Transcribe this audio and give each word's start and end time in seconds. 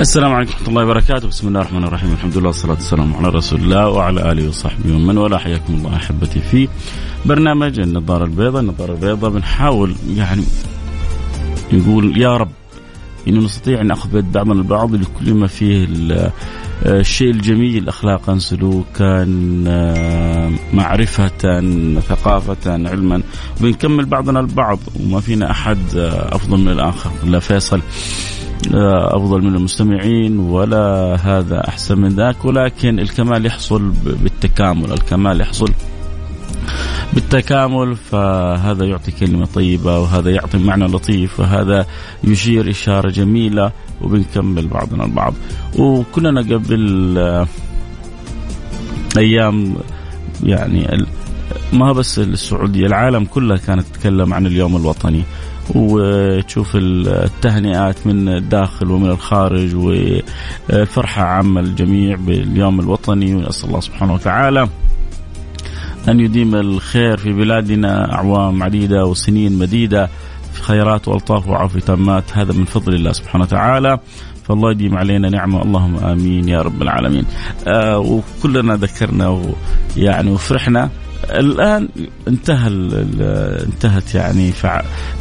السلام 0.00 0.32
عليكم 0.32 0.52
ورحمة 0.52 0.68
الله 0.68 0.84
وبركاته، 0.84 1.28
بسم 1.28 1.48
الله 1.48 1.60
الرحمن 1.60 1.84
الرحيم، 1.84 2.12
الحمد 2.12 2.38
لله 2.38 2.46
والصلاة 2.46 2.74
والسلام 2.74 3.16
على 3.16 3.28
رسول 3.28 3.60
الله 3.60 3.88
وعلى 3.88 4.32
آله 4.32 4.48
وصحبه 4.48 4.94
ومن 4.94 5.18
والاه، 5.18 5.38
حياكم 5.38 5.74
الله 5.74 5.96
أحبتي 5.96 6.40
في 6.40 6.68
برنامج 7.24 7.80
النظارة 7.80 8.24
البيضاء، 8.24 8.62
النظارة 8.62 8.92
البيضاء 8.92 9.30
بنحاول 9.30 9.94
يعني 10.16 10.44
نقول 11.72 12.20
يا 12.20 12.36
رب 12.36 12.50
إنه 13.28 13.40
نستطيع 13.40 13.80
أن 13.80 13.86
نأخذ 13.86 14.10
بيد 14.10 14.32
بعضنا 14.32 14.52
البعض 14.52 14.94
لكل 14.94 15.34
ما 15.34 15.46
فيه 15.46 15.86
الشيء 16.82 17.30
الجميل 17.30 17.88
أخلاقا 17.88 18.38
سلوكا 18.38 19.24
معرفة 20.72 21.60
ثقافة 22.00 22.72
علما. 22.72 23.22
وبنكمل 23.60 24.04
بعضنا 24.04 24.40
البعض. 24.40 24.78
وما 25.00 25.20
فينا 25.20 25.50
أحد 25.50 25.78
أفضل 26.32 26.58
من 26.58 26.68
الآخر. 26.68 27.10
لا 27.24 27.38
فيصل. 27.38 27.80
أفضل 29.16 29.42
من 29.42 29.56
المستمعين 29.56 30.38
ولا 30.38 31.16
هذا 31.22 31.68
أحسن 31.68 31.98
من 31.98 32.08
ذاك 32.08 32.44
ولكن 32.44 32.98
الكمال 32.98 33.46
يحصل 33.46 33.92
بالتكامل، 34.04 34.92
الكمال 34.92 35.40
يحصل 35.40 35.72
بالتكامل 37.12 37.96
فهذا 37.96 38.84
يعطي 38.84 39.10
كلمة 39.10 39.46
طيبة 39.46 39.98
وهذا 39.98 40.30
يعطي 40.30 40.58
معنى 40.58 40.84
لطيف 40.84 41.40
وهذا 41.40 41.86
يشير 42.24 42.70
إشارة 42.70 43.10
جميلة 43.10 43.72
وبنكمل 44.02 44.68
بعضنا 44.68 45.04
البعض. 45.04 45.34
وكلنا 45.78 46.40
قبل 46.40 47.46
أيام 49.16 49.76
يعني 50.42 51.06
ما 51.72 51.92
بس 51.92 52.18
السعودية 52.18 52.86
العالم 52.86 53.24
كله 53.24 53.56
كانت 53.56 53.86
تتكلم 53.86 54.34
عن 54.34 54.46
اليوم 54.46 54.76
الوطني. 54.76 55.22
وتشوف 55.74 56.76
التهنئات 56.76 58.06
من 58.06 58.28
الداخل 58.28 58.90
ومن 58.90 59.10
الخارج 59.10 59.74
والفرحة 59.74 61.22
عامة 61.22 61.60
الجميع 61.60 62.16
باليوم 62.16 62.80
الوطني 62.80 63.34
ونسأل 63.34 63.68
الله 63.68 63.80
سبحانه 63.80 64.14
وتعالى 64.14 64.68
أن 66.08 66.20
يديم 66.20 66.54
الخير 66.54 67.16
في 67.16 67.32
بلادنا 67.32 68.14
أعوام 68.14 68.62
عديدة 68.62 69.06
وسنين 69.06 69.58
مديدة 69.58 70.08
في 70.52 70.62
خيرات 70.62 71.08
وألطاف 71.08 71.48
وعافية 71.48 71.80
تامات. 71.80 72.24
هذا 72.32 72.52
من 72.52 72.64
فضل 72.64 72.94
الله 72.94 73.12
سبحانه 73.12 73.44
وتعالى. 73.44 73.98
فالله 74.44 74.70
يديم 74.70 74.96
علينا 74.96 75.30
نعمة. 75.30 75.62
اللهم 75.62 75.96
آمين 75.96 76.48
يا 76.48 76.62
رب 76.62 76.82
العالمين. 76.82 77.24
آه 77.66 77.98
وكلنا 77.98 78.76
ذكرنا 78.76 79.42
يعني 79.96 80.30
وفرحنا 80.30 80.90
الآن 81.24 81.88
انتهى 82.28 82.68
انتهت 83.66 84.14
يعني 84.14 84.52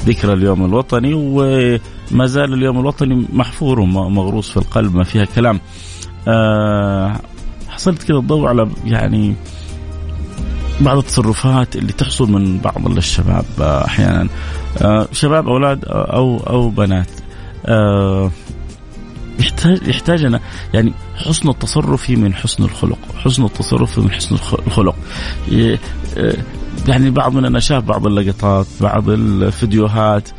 ذكرى 0.05 0.33
اليوم 0.33 0.65
الوطني 0.65 1.13
وما 1.13 2.25
زال 2.25 2.53
اليوم 2.53 2.79
الوطني 2.79 3.25
محفور 3.33 3.79
ومغروس 3.79 4.49
في 4.49 4.57
القلب 4.57 4.95
ما 4.95 5.03
فيها 5.03 5.25
كلام. 5.25 5.59
أه 6.27 7.19
حصلت 7.69 8.03
كذا 8.03 8.17
الضوء 8.17 8.47
على 8.47 8.69
يعني 8.85 9.35
بعض 10.81 10.97
التصرفات 10.97 11.75
اللي 11.75 11.93
تحصل 11.93 12.31
من 12.31 12.57
بعض 12.57 12.97
الشباب 12.97 13.45
أحيانا 13.61 14.27
أه 14.81 15.07
شباب 15.11 15.47
أولاد 15.47 15.85
أو 15.87 16.37
أو 16.37 16.69
بنات 16.69 17.09
أه 17.65 18.31
يحتاج 19.39 19.87
يحتاجنا 19.87 20.39
يعني 20.73 20.93
حسن 21.15 21.49
التصرف 21.49 22.09
من 22.09 22.33
حسن 22.33 22.63
الخلق، 22.63 22.99
حسن 23.17 23.43
التصرف 23.45 23.99
من 23.99 24.11
حسن 24.11 24.35
الخلق. 24.35 24.95
يعني 26.87 27.09
بعض 27.09 27.33
مننا 27.33 27.59
شاف 27.59 27.83
بعض 27.83 28.07
اللقطات، 28.07 28.67
بعض 28.81 29.09
الفيديوهات 29.09 30.29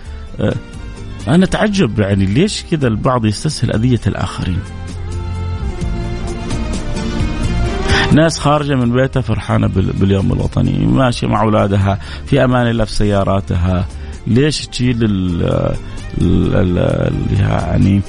أنا 1.29 1.45
اتعجب 1.45 2.01
يعني 2.01 2.27
ليش 2.27 2.65
كذا 2.71 2.89
البعض 2.89 3.27
يستسهل 3.27 3.73
أذية 3.73 4.01
الآخرين؟ 4.07 4.59
ناس 8.13 8.39
خارجة 8.39 8.75
من 8.75 8.93
بيتها 8.93 9.21
فرحانة 9.21 9.67
باليوم 9.67 10.33
الوطني، 10.33 10.87
ماشية 10.87 11.27
مع 11.27 11.43
أولادها 11.43 11.99
في 12.27 12.45
أمان 12.45 12.67
الله 12.67 12.85
في 12.85 12.93
سياراتها، 12.93 13.87
ليش 14.27 14.67
تشيل 14.67 14.99
ال 15.03 15.77
يعني 17.39 18.03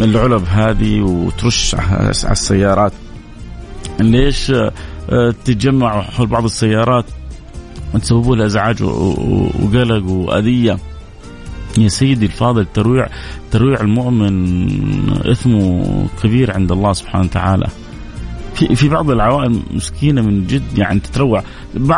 العلب 0.00 0.44
هذه 0.48 1.00
وترش 1.00 1.74
على 1.74 2.10
السيارات. 2.10 2.92
ليش 4.00 4.52
تتجمعوا 5.44 6.02
حول 6.02 6.26
بعض 6.26 6.44
السيارات 6.44 7.04
وتسببوا 7.94 8.36
لها 8.36 8.46
ازعاج 8.46 8.82
وقلق 8.82 10.10
وأذية؟ 10.10 10.78
يا 11.78 11.88
سيدي 11.88 12.26
الفاضل 12.26 12.66
ترويع 12.74 13.08
ترويع 13.50 13.80
المؤمن 13.80 15.28
إثمه 15.30 15.84
كبير 16.22 16.54
عند 16.54 16.72
الله 16.72 16.92
سبحانه 16.92 17.24
وتعالى. 17.24 17.66
في 18.54 18.76
في 18.76 18.88
بعض 18.88 19.10
العوائل 19.10 19.62
مسكينة 19.70 20.22
من 20.22 20.46
جد 20.46 20.78
يعني 20.78 21.00
تتروع. 21.00 21.42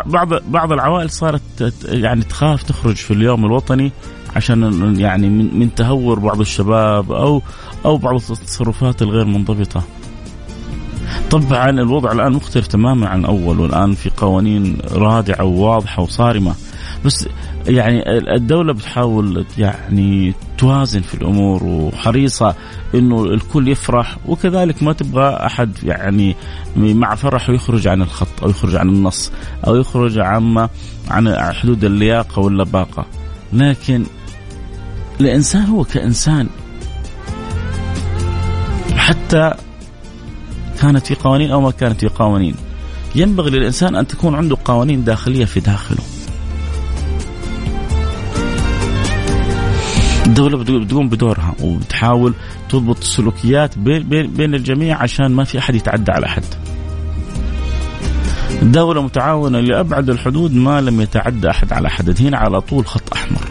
بعض 0.06 0.34
بعض 0.34 0.72
العوائل 0.72 1.10
صارت 1.10 1.72
يعني 1.84 2.22
تخاف 2.24 2.62
تخرج 2.62 2.96
في 2.96 3.10
اليوم 3.10 3.44
الوطني 3.44 3.92
عشان 4.36 4.94
يعني 4.98 5.28
من, 5.28 5.58
من 5.58 5.74
تهور 5.74 6.18
بعض 6.18 6.40
الشباب 6.40 7.12
أو 7.12 7.42
أو 7.84 7.96
بعض 7.96 8.14
التصرفات 8.14 9.02
الغير 9.02 9.24
منضبطة. 9.24 9.82
طبعا 11.30 11.70
الوضع 11.70 12.12
الآن 12.12 12.32
مختلف 12.32 12.66
تماما 12.66 13.08
عن 13.08 13.24
أول 13.24 13.60
والآن 13.60 13.94
في 13.94 14.10
قوانين 14.16 14.78
رادعة 14.92 15.44
وواضحة 15.44 16.02
وصارمة 16.02 16.54
بس 17.04 17.28
يعني 17.66 18.02
الدولة 18.34 18.72
بتحاول 18.72 19.46
يعني 19.58 20.34
توازن 20.58 21.00
في 21.00 21.14
الأمور 21.14 21.64
وحريصة 21.64 22.54
إنه 22.94 23.24
الكل 23.24 23.68
يفرح 23.68 24.16
وكذلك 24.26 24.82
ما 24.82 24.92
تبغى 24.92 25.28
أحد 25.46 25.70
يعني 25.82 26.36
مع 26.76 27.14
فرحه 27.14 27.52
يخرج 27.52 27.88
عن 27.88 28.02
الخط 28.02 28.42
أو 28.42 28.50
يخرج 28.50 28.76
عن 28.76 28.88
النص 28.88 29.32
أو 29.66 29.76
يخرج 29.76 30.18
عن 30.18 30.68
عن 31.10 31.52
حدود 31.54 31.84
اللياقة 31.84 32.40
واللباقة 32.40 33.06
لكن 33.52 34.04
الإنسان 35.20 35.64
هو 35.64 35.84
كإنسان. 35.84 36.48
حتى 38.96 39.54
كانت 40.80 41.06
في 41.06 41.14
قوانين 41.14 41.50
أو 41.50 41.60
ما 41.60 41.70
كانت 41.70 42.00
في 42.00 42.08
قوانين. 42.08 42.54
ينبغي 43.14 43.50
للإنسان 43.50 43.96
أن 43.96 44.06
تكون 44.06 44.34
عنده 44.34 44.56
قوانين 44.64 45.04
داخلية 45.04 45.44
في 45.44 45.60
داخله. 45.60 46.02
الدولة 50.26 50.84
بتقوم 50.84 51.08
بدورها 51.08 51.54
وبتحاول 51.62 52.34
تضبط 52.68 52.98
السلوكيات 52.98 53.78
بين, 53.78 54.08
بين, 54.26 54.54
الجميع 54.54 55.02
عشان 55.02 55.26
ما 55.26 55.44
في 55.44 55.58
أحد 55.58 55.74
يتعدى 55.74 56.12
على 56.12 56.26
أحد. 56.26 56.44
الدولة 58.62 59.02
متعاونة 59.02 59.60
لأبعد 59.60 60.10
الحدود 60.10 60.54
ما 60.54 60.80
لم 60.80 61.00
يتعدى 61.00 61.50
أحد 61.50 61.72
على 61.72 61.88
أحد. 61.88 62.20
هنا 62.20 62.38
على 62.38 62.60
طول 62.60 62.86
خط 62.86 63.12
أحمر. 63.12 63.49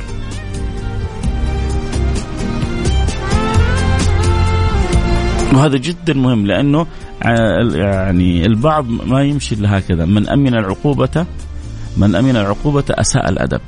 وهذا 5.53 5.77
جدا 5.77 6.13
مهم 6.13 6.45
لأنه 6.45 6.85
يعني 7.75 8.45
البعض 8.45 8.85
ما 8.89 9.23
يمشي 9.23 9.55
إلا 9.55 9.77
هكذا. 9.77 10.05
من 10.05 10.29
أمن 10.29 10.53
العقوبة 10.55 11.25
من 11.97 12.15
أمن 12.15 12.35
العقوبة 12.35 12.83
أساء 12.89 13.29
الأدب. 13.29 13.61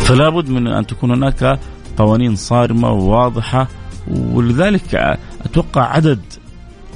فلا 0.00 0.28
بد 0.28 0.48
من 0.48 0.66
أن 0.66 0.86
تكون 0.86 1.10
هناك 1.10 1.58
قوانين 1.96 2.36
صارمة 2.36 2.90
وواضحة 2.90 3.68
ولذلك 4.10 5.18
أتوقع 5.44 5.82
عدد 5.82 6.20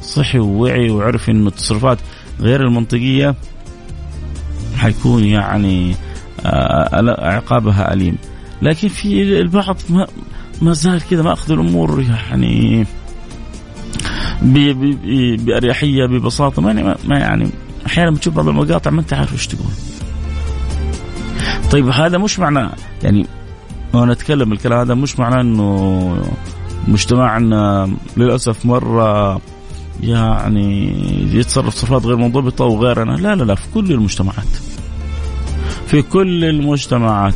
صحي 0.02 0.38
ووعي 0.38 0.90
وعرف 0.90 1.30
أن 1.30 1.46
التصرفات 1.46 1.98
غير 2.40 2.60
المنطقية 2.60 3.34
حيكون 4.76 5.24
يعني 5.24 5.94
عقابها 7.18 7.92
أليم. 7.92 8.18
لكن 8.62 8.88
في 8.88 9.22
البعض 9.40 9.76
ما, 9.90 10.06
ما 10.62 10.72
زال 10.72 11.08
كذا 11.10 11.22
ما 11.22 11.32
أخذ 11.32 11.52
الأمور 11.52 12.02
يعني 12.02 12.86
بأريحية 15.36 16.06
ببساطة. 16.06 16.62
ما 16.62 17.18
يعني 17.18 17.50
أحيانا 17.86 18.10
بتشوف 18.10 18.34
بعض 18.34 18.48
المقاطع 18.48 18.90
ما 18.90 19.00
أنت 19.00 19.12
عارف 19.12 19.32
إيش 19.32 19.46
تقول. 19.46 19.70
طيب 21.70 21.88
هذا 21.88 22.18
مش 22.18 22.38
معناه 22.38 22.72
يعني 23.02 23.26
وأنا 23.92 24.12
أتكلم 24.12 24.52
الكلام 24.52 24.78
هذا 24.78 24.94
مش 24.94 25.18
معناه 25.18 25.40
إنه 25.40 26.22
مجتمعنا 26.88 27.90
للأسف 28.16 28.66
مرة 28.66 29.40
يعني 30.02 30.92
يتصرف 31.34 31.74
تصرفات 31.74 32.06
غير 32.06 32.16
منضبطة 32.16 32.64
وغيرنا. 32.64 33.12
لا 33.12 33.34
لا 33.34 33.44
لا 33.44 33.54
في 33.54 33.68
كل 33.74 33.92
المجتمعات. 33.92 34.56
في 35.86 36.02
كل 36.02 36.44
المجتمعات. 36.44 37.34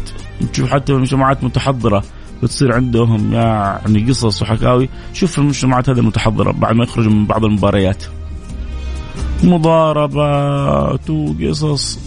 تشوف 0.52 0.70
حتى 0.70 0.92
المجتمعات 0.92 1.44
متحضرة. 1.44 2.04
بتصير 2.43 2.75
عندهم 2.75 3.33
يعني 3.33 4.06
قصص 4.09 4.43
وحكاوي. 4.43 4.89
شوف 5.12 5.39
المجتمعات 5.39 5.89
هذه 5.89 5.99
المتحضره 5.99 6.53
بعد 6.53 6.75
ما 6.75 6.85
يخرجوا 6.85 7.12
من 7.12 7.27
بعض 7.27 7.44
المباريات. 7.44 8.05
مضاربات 9.44 11.11
وقصص. 11.11 11.99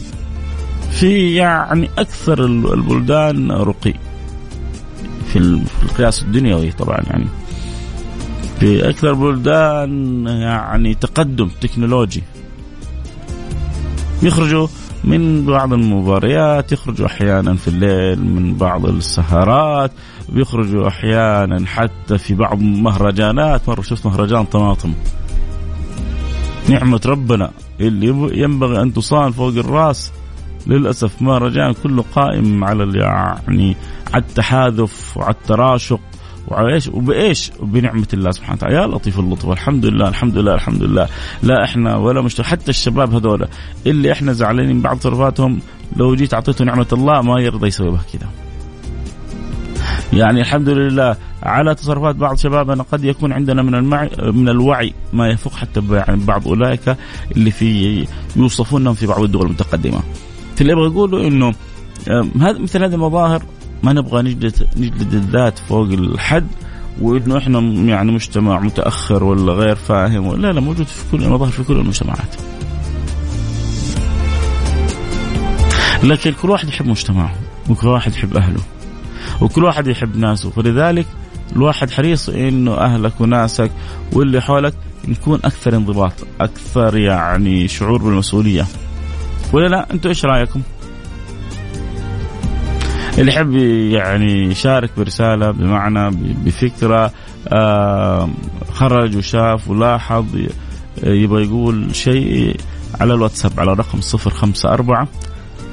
في 0.92 1.36
يعني 1.36 1.90
أكثر 1.98 2.46
البلدان 2.46 3.52
رقي. 3.52 3.94
في 5.34 5.40
القياس 5.84 6.22
الدنيوي 6.22 6.72
طبعا 6.72 7.02
يعني. 7.08 7.26
في 8.60 8.90
أكثر 8.90 9.12
البلدان 9.12 10.26
يعني 10.28 10.94
تقدم 10.94 11.50
تكنولوجي. 11.62 12.24
يخرجوا 14.24 14.68
من 15.04 15.46
بعض 15.46 15.74
المباريات 15.74 16.72
يخرجوا 16.72 17.06
أحيانا 17.06 17.56
في 17.56 17.68
الليل 17.68 18.26
من 18.26 18.54
بعض 18.54 18.86
السهرات. 18.86 19.92
بيخرجوا 20.30 20.88
أحيانا 20.88 21.66
حتى 21.66 22.18
في 22.18 22.33
بعض 22.33 22.62
مهرجانات. 22.62 23.69
مرة 23.69 23.81
شفت 23.81 24.06
مهرجان 24.06 24.45
طماطم. 24.45 24.94
نعمة 26.69 27.01
ربنا 27.06 27.51
اللي 27.80 28.07
ينبغي 28.42 28.81
أن 28.81 28.94
تصان 28.94 29.31
فوق 29.31 29.54
الرأس. 29.54 30.12
للأسف 30.68 31.22
مهرجان 31.22 31.74
كله 31.74 32.06
قائم 32.16 32.63
على 32.63 33.00
يعني 33.00 33.75
على 34.13 34.24
التحاذف 34.24 35.18
وعلى 35.18 35.33
التراشق 35.33 36.00
وعلى 36.48 36.74
إيش 36.74 36.88
وبإيش؟ 36.88 37.51
بنعمه 37.62 38.07
الله 38.13 38.31
سبحانه 38.31 38.57
وتعالى. 38.57 38.75
يا 38.75 38.88
لطيف 38.88 39.19
اللطف. 39.19 39.50
الحمد 39.50 39.86
لله 39.86 40.07
الحمد 40.07 40.38
لله 40.38 40.54
الحمد 40.54 40.83
لله. 40.83 41.07
لا 41.44 41.63
إحنا 41.63 41.98
ولا 41.98 42.22
مشتغل 42.22 42.45
حتى 42.45 42.69
الشباب 42.69 43.13
هذول 43.13 43.48
اللي 43.86 44.12
إحنا 44.12 44.33
زعلانين 44.33 44.81
بعض 44.81 44.98
تصرفاتهم 44.98 45.60
لو 45.95 46.16
جيت 46.16 46.33
أعطيته 46.33 46.66
نعمة 46.66 46.88
الله 46.94 47.22
ما 47.22 47.42
يرضى 47.42 47.68
يسوي 47.68 47.92
بها 47.92 48.04
كذا. 48.13 48.44
يعني 50.13 50.42
الحمد 50.42 50.69
لله 50.69 51.16
على 51.44 51.75
تصرفات 51.75 52.16
بعض 52.16 52.38
شبابنا 52.38 52.84
قد 52.84 53.04
يكون 53.04 53.34
عندنا 53.34 53.62
من 53.62 53.75
المعي 53.75 54.10
من 54.19 54.50
الوعي 54.50 54.94
ما 55.13 55.28
يفوق 55.28 55.54
حتى 55.54 55.81
يعني 55.92 56.25
بعض 56.25 56.48
أولئك 56.48 56.98
اللي 57.31 57.52
في 57.52 58.07
يوصفونهم 58.36 58.94
في 58.94 59.07
بعض 59.07 59.22
الدول 59.22 59.46
المتقدمة. 59.46 60.00
اللي 60.62 60.74
أبغى 60.74 60.88
اقوله 60.88 61.28
إنه 61.28 61.54
هذا 62.42 62.60
مثل 62.60 62.84
هذه 62.84 62.94
المظاهر 62.94 63.44
ما 63.84 63.94
نبغى 63.94 64.22
نجلد 64.22 64.68
نجلد 64.78 65.13
الذات 65.13 65.60
فوق 65.60 65.88
الحد 65.88 66.48
وإنه 67.01 67.38
إحنا 67.38 67.60
يعني 67.62 68.12
مجتمع 68.12 68.60
متأخر 68.60 69.24
ولا 69.24 69.54
غير 69.54 69.75
فاهم 69.75 70.36
لا 70.36 70.51
لا 70.51 70.62
موجود 70.62 70.86
في 70.86 71.04
كل 71.12 71.24
المظاهر 71.24 71.51
في 71.51 71.63
كل 71.63 71.74
المجتمعات. 71.74 72.36
لكن 76.04 76.31
كل 76.42 76.50
واحد 76.50 76.68
يحب 76.68 76.88
مجتمعه 76.88 77.36
وكل 77.69 77.88
واحد 77.88 78.13
يحب 78.13 78.38
أهله 78.38 78.60
وكل 79.42 79.63
واحد 79.63 79.88
يحب 79.88 80.18
ناسه. 80.18 80.50
فلذلك 80.50 81.06
الواحد 81.56 81.92
حريص 81.92 82.30
إنه 82.30 82.74
أهلك 82.74 83.22
وناسك 83.22 83.72
واللي 84.13 84.42
حولك 84.42 84.74
نكون 85.07 85.39
أكثر 85.44 85.75
انضباط 85.75 86.13
أكثر 86.42 86.98
يعني 86.98 87.68
شعور 87.68 88.04
بالمسؤولية. 88.04 88.66
ولا 89.54 89.68
لا؟ 89.68 89.94
أنتم 89.94 90.10
إيش 90.10 90.25
رأيكم؟ 90.25 90.62
اللي 93.18 93.31
يحب 93.31 93.54
يعني 93.94 94.44
يشارك 94.44 94.89
برسالة 94.98 95.51
بمعنى 95.51 96.16
بفكرة 96.45 97.12
آه 97.48 98.30
خرج 98.72 99.18
وشاف 99.18 99.69
ولاحظ 99.69 100.25
يبغى 101.04 101.44
يقول 101.44 101.95
شيء 101.95 102.57
على 103.01 103.13
الواتساب 103.13 103.60
على 103.60 103.74
رقم 103.74 104.01
صفر 104.01 104.30
خمسة 104.30 104.69
أربعة 104.69 105.07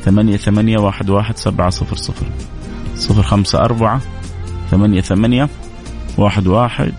ثمانية 0.04 0.36
ثمانية 0.36 0.78
واحد 0.78 1.10
واحد 1.10 1.36
سبعة 1.36 1.70
صفر 1.70 1.96
صفر. 1.96 2.26
صفر 3.02 3.22
خمسة 3.22 3.58
أربعة 3.58 4.00
ثمانية 4.70 5.00
ثمانية 5.00 5.48
واحد 6.18 6.46
واحد 6.46 6.92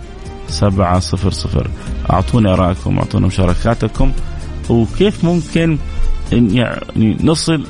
سبعة 0.47 0.99
صفر 0.99 1.31
صفر. 1.31 1.69
أعطوني 2.09 2.53
آرائكم 2.53 2.97
أعطونا 2.97 3.27
مشاركاتكم. 3.27 4.11
وكيف 4.69 5.25
ممكن 5.25 5.77
يعني 6.31 7.17
نصل 7.23 7.65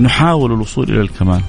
نحاول 0.00 0.52
الوصول 0.52 0.90
إلى 0.90 1.00
الكمال؟ 1.00 1.40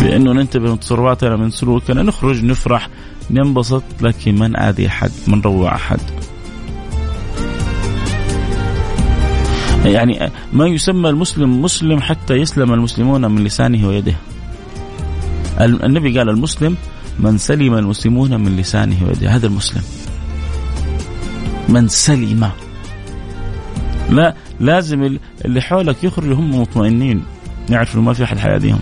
بانه 0.00 0.32
ننتبه 0.32 0.70
من 0.70 0.80
تصرفاتنا 0.80 1.36
من 1.36 1.50
سلوكنا 1.50 2.02
نخرج 2.02 2.44
نفرح 2.44 2.88
ننبسط 3.30 3.82
لكن 4.00 4.38
ما 4.38 4.48
نآذي 4.48 4.86
أحد؟ 4.86 5.10
ما 5.28 5.36
نروع 5.36 5.74
أحد؟ 5.74 6.00
يعني 9.88 10.30
ما 10.52 10.66
يسمى 10.66 11.08
المسلم 11.08 11.62
مسلم 11.62 12.00
حتى 12.00 12.34
يسلم 12.34 12.72
المسلمون 12.72 13.30
من 13.30 13.44
لسانه 13.44 13.88
ويده. 13.88 14.14
النبي 15.60 16.18
قال 16.18 16.28
المسلم 16.28 16.76
من 17.18 17.38
سلم 17.38 17.74
المسلمون 17.74 18.40
من 18.40 18.56
لسانه 18.56 19.06
ويده. 19.06 19.30
هذا 19.30 19.46
المسلم. 19.46 19.82
من 21.68 21.88
سلم. 21.88 22.50
لا 24.10 24.34
لازم 24.60 25.18
اللي 25.44 25.60
حولك 25.60 26.04
يخرجوا 26.04 26.34
هم 26.34 26.60
مطمئنين. 26.60 27.24
يعرفوا 27.70 28.02
ما 28.02 28.12
في 28.12 28.24
أحد 28.24 28.38
حياديهم 28.38 28.80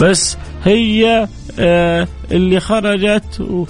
بس 0.00 0.36
هي 0.64 1.28
آه 1.58 2.08
اللي 2.32 2.60
خرجت 2.60 3.66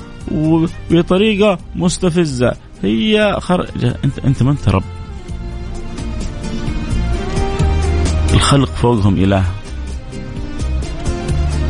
بطريقة 0.91 1.58
مستفزة. 1.76 2.52
هي 2.82 3.37
خرج 3.41 3.67
انت 4.05 4.19
انت 4.19 4.43
ما 4.43 4.50
انت 4.50 4.69
رب. 4.69 4.82
الخلق 8.35 8.69
فوقهم 8.69 9.17
إله. 9.17 9.44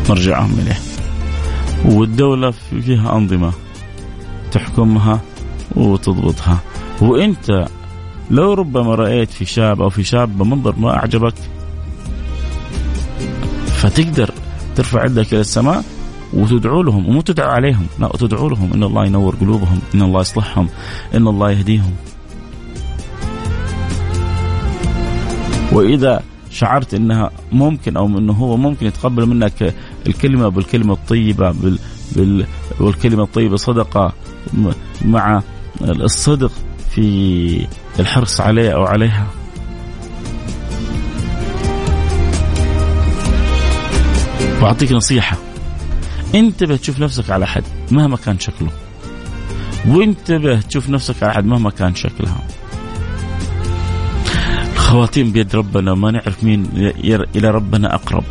مرجعهم 0.08 0.58
إليه. 0.58 0.78
والدولة 1.84 2.50
فيها 2.50 3.16
أنظمة 3.16 3.52
تحكمها 4.52 5.20
وتضبطها. 5.76 6.58
وإنت 7.00 7.66
لو 8.30 8.52
ربما 8.52 8.94
رأيت 8.94 9.30
في 9.30 9.44
شاب 9.44 9.82
أو 9.82 9.90
في 9.90 10.04
شابة 10.04 10.44
منظر 10.44 10.74
ما 10.76 10.96
أعجبك 10.96 11.34
فتقدر 13.66 14.30
ترفع 14.76 15.04
يدك 15.04 15.32
إلى 15.32 15.40
السماء 15.40 15.84
وتدعو 16.34 16.82
لهم 16.82 17.08
ومو 17.08 17.20
تدعو 17.20 17.50
عليهم 17.50 17.86
لا 17.98 18.08
تدعو 18.18 18.48
لهم. 18.48 18.72
إن 18.72 18.82
الله 18.82 19.06
ينور 19.06 19.34
قلوبهم 19.40 19.78
إن 19.94 20.02
الله 20.02 20.20
يصلحهم 20.20 20.68
إن 21.14 21.28
الله 21.28 21.50
يهديهم. 21.50 21.92
وإذا 25.72 26.22
شعرت 26.50 26.94
إنها 26.94 27.30
ممكن 27.52 27.96
أو 27.96 28.06
إنه 28.06 28.32
هو 28.32 28.56
ممكن 28.56 28.86
يتقبل 28.86 29.26
منك 29.26 29.74
الكلمة 30.06 30.48
بالكلمة 30.48 30.94
الطيبة 30.94 31.50
بال, 31.50 31.78
بال 32.16 32.46
والكلمة 32.80 33.22
الطيبة 33.22 33.56
صدقة 33.56 34.12
مع 35.04 35.42
الصدق 35.82 36.52
في 36.90 37.66
الحرص 38.00 38.40
عليه 38.40 38.70
أو 38.70 38.84
عليها. 38.84 39.26
وأعطيك 44.62 44.92
نصيحة. 44.92 45.36
انتبه 46.34 46.76
تشوف 46.76 47.00
نفسك 47.00 47.30
على 47.30 47.46
حد 47.46 47.64
مهما 47.90 48.16
كان 48.16 48.38
شكله. 48.38 48.70
وانتبه 49.88 50.60
تشوف 50.60 50.88
نفسك 50.88 51.22
على 51.22 51.32
حد 51.32 51.44
مهما 51.44 51.70
كان 51.70 51.94
شكلها. 51.94 52.38
الخواتيم 54.72 55.32
بيد 55.32 55.56
ربنا 55.56 55.94
ما 55.94 56.10
نعرف 56.10 56.44
مين 56.44 56.66
إلى 57.36 57.50
ربنا 57.50 57.94
أقرب. 57.94 58.24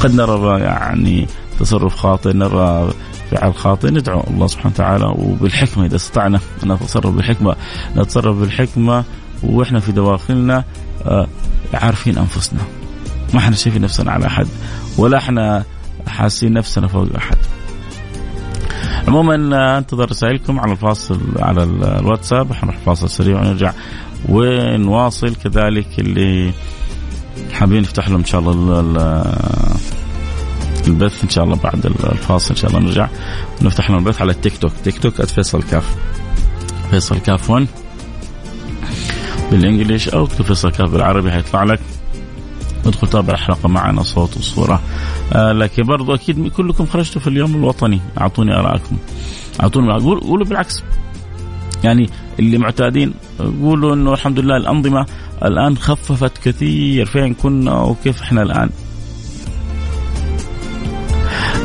قد 0.00 0.14
نرى 0.14 0.60
يعني 0.60 1.26
تصرف 1.60 1.96
خاطئ 1.96 2.32
نرى 2.32 2.90
فعل 3.30 3.54
خاطئ 3.54 3.90
ندعو 3.90 4.24
الله 4.30 4.46
سبحانه 4.46 4.74
وتعالى 4.74 5.04
وبالحكمة 5.04 5.86
إذا 5.86 5.96
استطعنا 5.96 6.40
أن 6.64 6.72
نتصرف 6.72 7.14
بالحكمة. 7.14 7.56
نتصرف 7.96 8.36
بالحكمة 8.36 9.04
وإحنا 9.42 9.80
في 9.80 9.92
دواخلنا 9.92 10.64
آه، 11.04 11.26
عارفين 11.74 12.18
أنفسنا. 12.18 12.60
ما 13.34 13.40
إحنا 13.40 13.56
شايفين 13.56 13.82
نفسنا 13.82 14.12
على 14.12 14.26
احد 14.26 14.46
ولا 14.98 15.18
إحنا 15.18 15.64
حاسين 16.06 16.52
نفسنا 16.52 16.86
فوق 16.88 17.06
أحد. 17.16 17.36
عموما 19.08 19.56
آه، 19.56 19.78
انتظر 19.78 20.10
رسائلكم 20.10 20.60
على 20.60 20.72
الفاصل 20.72 21.20
على 21.38 21.62
الواتساب. 21.62 22.52
حنروح 22.52 22.76
فاصل 22.86 23.10
سريع 23.10 23.40
ونرجع 23.40 23.72
ونواصل. 24.28 25.34
كذلك 25.34 25.86
اللي 25.98 26.52
حابين 27.52 27.80
نفتح 27.80 28.08
لهم 28.08 28.18
إن 28.18 28.24
شاء 28.24 28.40
الله 28.40 28.80
البث 30.86 31.24
إن 31.24 31.28
شاء 31.28 31.44
الله 31.44 31.56
بعد 31.56 31.86
الفاصل 31.86 32.50
إن 32.50 32.56
شاء 32.56 32.70
الله 32.70 32.82
نرجع 32.82 33.08
ونفتح 33.62 33.90
لهم 33.90 33.98
البث 33.98 34.20
على 34.20 34.32
التيك 34.32 34.58
توك. 34.58 34.72
تيك 34.84 34.98
توك 34.98 35.22
@فيصل 35.22 35.62
كاف. 35.62 35.96
فيصل 36.90 37.18
كاف 37.18 37.50
1 37.50 37.66
بالانجلش 39.50 40.08
أو 40.08 40.24
اكتب 40.24 40.44
فيصل 40.44 40.70
كاف 40.70 40.90
بالعربي 40.90 41.32
حيطلع 41.32 41.64
لك. 41.64 41.80
ادخل 42.88 43.08
تابع 43.08 43.34
الحلقة 43.34 43.68
معنا 43.68 44.02
صوت 44.02 44.36
وصورة. 44.36 44.82
آه 45.32 45.52
لكن 45.52 45.82
برضو 45.82 46.14
أكيد 46.14 46.48
كلكم 46.48 46.86
خرجتوا 46.86 47.20
في 47.20 47.26
اليوم 47.26 47.54
الوطني. 47.54 48.00
أعطوني 48.20 48.54
آرائكم. 48.54 48.96
أعطوني 49.62 49.92
قولوا 49.92 50.44
بالعكس. 50.44 50.82
يعني 51.84 52.10
اللي 52.38 52.58
معتادين 52.58 53.14
قولوا 53.62 53.94
إنه 53.94 54.12
الحمد 54.12 54.38
لله 54.38 54.56
الأنظمة 54.56 55.06
الآن 55.44 55.76
خففت 55.76 56.38
كثير. 56.38 57.06
فين 57.06 57.34
كنا 57.34 57.80
وكيف 57.82 58.22
إحنا 58.22 58.42
الآن؟ 58.42 58.70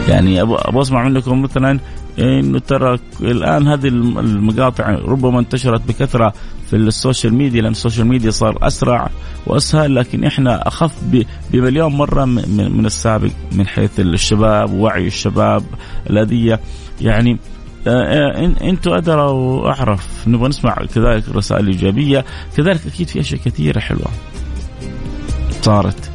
يعني 0.10 0.42
أبغى 0.42 0.82
أسمع 0.82 1.04
منكم 1.04 1.42
مثلا 1.42 1.80
إنه 2.20 2.60
ترى 2.60 3.00
الآن 3.22 3.68
هذه 3.68 3.88
المقاطع 3.88 4.90
ربما 4.90 5.40
انتشرت 5.40 5.88
بكثرة 5.88 6.34
في 6.70 6.76
ال 6.76 6.84
social 6.84 7.34
media 7.34 7.62
لأن 7.62 7.72
ال 7.72 7.77
social 7.77 8.08
media 8.08 8.32
صار 8.32 8.58
أسرع 8.62 9.10
وأسهل 9.46 9.96
لكن 9.96 10.24
إحنا 10.24 10.68
أخف 10.68 10.92
بمليون 11.52 11.94
مرة 11.94 12.26
من 12.26 12.86
السابق 12.86 13.32
من 13.52 13.68
حيث 13.68 14.00
الشباب 14.00 14.74
ووعي 14.74 15.08
الشباب 15.08 15.64
الأذية. 16.10 16.60
يعني 17.02 17.40
آه، 17.88 17.90
آه، 17.90 18.54
أنتم 18.62 18.92
أدرى 18.92 19.22
وأعرف. 19.22 20.28
نبغى 20.28 20.50
نسمع 20.50 20.76
كذلك 20.96 21.30
رسائل 21.30 21.68
إيجابية. 21.68 22.26
كذلك 22.58 22.88
أكيد 22.88 23.08
في 23.08 23.20
أشياء 23.20 23.42
كثيرة 23.46 23.80
حلوة 23.80 24.08
صارت. 25.62 26.12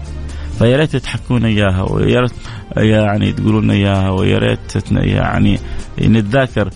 فيا 0.59 0.77
ريت 0.77 0.97
تحكونا 0.97 1.49
إياها 1.49 1.83
ويا 1.83 2.21
ريت 2.21 2.33
يعني 2.77 3.33
تقولون 3.33 3.71
إياها 3.71 4.11
ويا 4.11 4.39
ريت 4.39 4.93
يعني 4.93 5.59
نتذاكر 6.01 6.71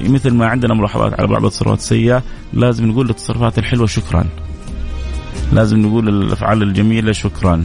مثل 0.00 0.30
ما 0.30 0.46
عندنا 0.46 0.74
ملاحظات 0.74 1.20
على 1.20 1.28
بعض 1.28 1.44
التصرفات 1.44 1.78
السيئة 1.78 2.22
لازم 2.52 2.86
نقول 2.86 3.06
للتصرفات 3.06 3.58
الحلوة 3.58 3.86
شكرا. 3.86 4.24
لازم 5.52 5.78
نقول 5.78 6.08
الأفعال 6.08 6.62
الجميلة 6.62 7.12
شكرا. 7.12 7.64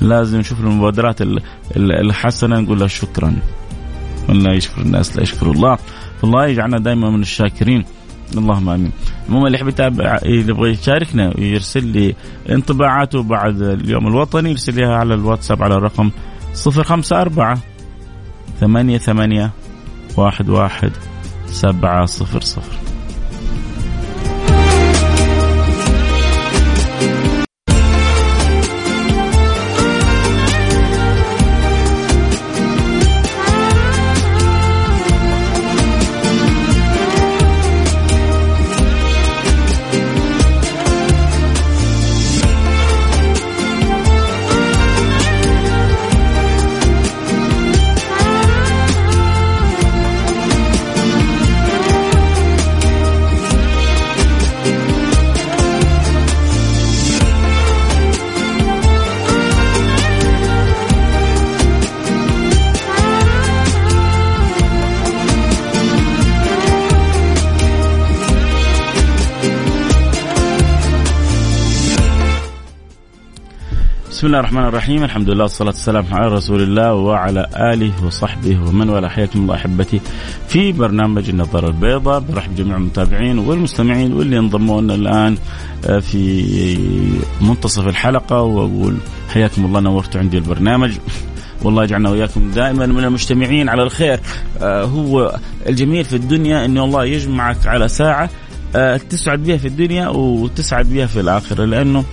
لازم 0.00 0.38
نشوف 0.38 0.60
المبادرات 0.60 1.18
الحسنة 1.76 2.60
نقول 2.60 2.78
لها 2.78 2.86
شكرا. 2.86 3.36
لا 4.28 4.52
يشكر 4.52 4.82
الناس 4.82 5.16
لا 5.16 5.22
يشكر 5.22 5.50
الله. 5.50 5.78
فالله 6.22 6.46
يجعلنا 6.46 6.78
دائما 6.78 7.10
من 7.10 7.22
الشاكرين. 7.22 7.84
اللهم 8.38 8.68
آمين. 8.68 8.92
المهم 9.28 9.46
اللي 9.46 9.56
يحب 9.58 9.68
يتابع 9.68 10.18
اللي 10.24 10.50
يبغى 10.50 10.70
يشاركنا 10.70 11.34
ويرسل 11.38 11.86
لي 11.86 12.14
انطباعاته 12.50 13.22
بعد 13.22 13.62
اليوم 13.62 14.06
الوطني 14.06 14.50
يرسل 14.50 14.80
لها 14.80 14.94
على 14.94 15.14
الواتساب 15.14 15.62
على 15.62 15.74
الرقم 15.74 16.10
054 16.66 17.60
ثمانية 18.60 18.98
ثمانية 18.98 19.50
واحد 20.16 20.48
واحد 20.48 20.92
سبعة 21.46 22.06
صفر 22.06 22.40
صفر 22.40 22.93
بسم 74.24 74.34
الله 74.34 74.40
الرحمن 74.40 74.64
الرحيم. 74.64 75.04
الحمد 75.04 75.30
لله 75.30 75.42
والصلاة 75.42 75.70
والسلام 75.70 76.14
على 76.14 76.34
رسول 76.34 76.62
الله 76.62 76.94
وعلى 76.94 77.46
آله 77.56 78.06
وصحبه 78.06 78.68
ومن 78.68 78.88
والاه. 78.88 79.08
حياكم 79.08 79.40
الله 79.40 79.54
أحبتي 79.54 80.00
في 80.48 80.72
برنامج 80.72 81.28
النظارة 81.28 81.66
البيضاء. 81.66 82.20
برحب 82.20 82.54
جميع 82.54 82.76
المتابعين 82.76 83.38
والمستمعين 83.38 84.12
واللي 84.12 84.38
انضموا 84.38 84.80
لنا 84.80 84.94
الآن 84.94 85.36
آه، 85.86 85.98
في 85.98 86.78
منتصف 87.40 87.88
الحلقة. 87.88 88.42
وأقول 88.42 88.96
حياكم 89.28 89.64
الله 89.64 89.80
نورتوا 89.80 90.20
عندي 90.20 90.38
البرنامج. 90.38 90.92
والله 91.62 91.84
يجعلنا 91.84 92.10
وإياكم 92.10 92.50
دائما 92.50 92.86
من 92.86 93.04
المجتمعين 93.04 93.68
على 93.68 93.82
الخير. 93.82 94.20
آه، 94.62 94.84
هو 94.84 95.36
الجميل 95.66 96.04
في 96.04 96.16
الدنيا 96.16 96.64
انه 96.64 96.84
الله 96.84 97.04
يجمعك 97.04 97.66
على 97.66 97.88
ساعة 97.88 98.30
آه، 98.76 98.96
تسعد 98.96 99.42
بها 99.42 99.56
في 99.56 99.68
الدنيا 99.68 100.08
وتسعد 100.08 100.86
بها 100.88 101.06
في 101.06 101.20
الآخرة. 101.20 101.64
لأنه 101.64 102.04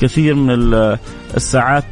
كثير 0.00 0.34
من 0.34 0.50
الساعات 1.36 1.84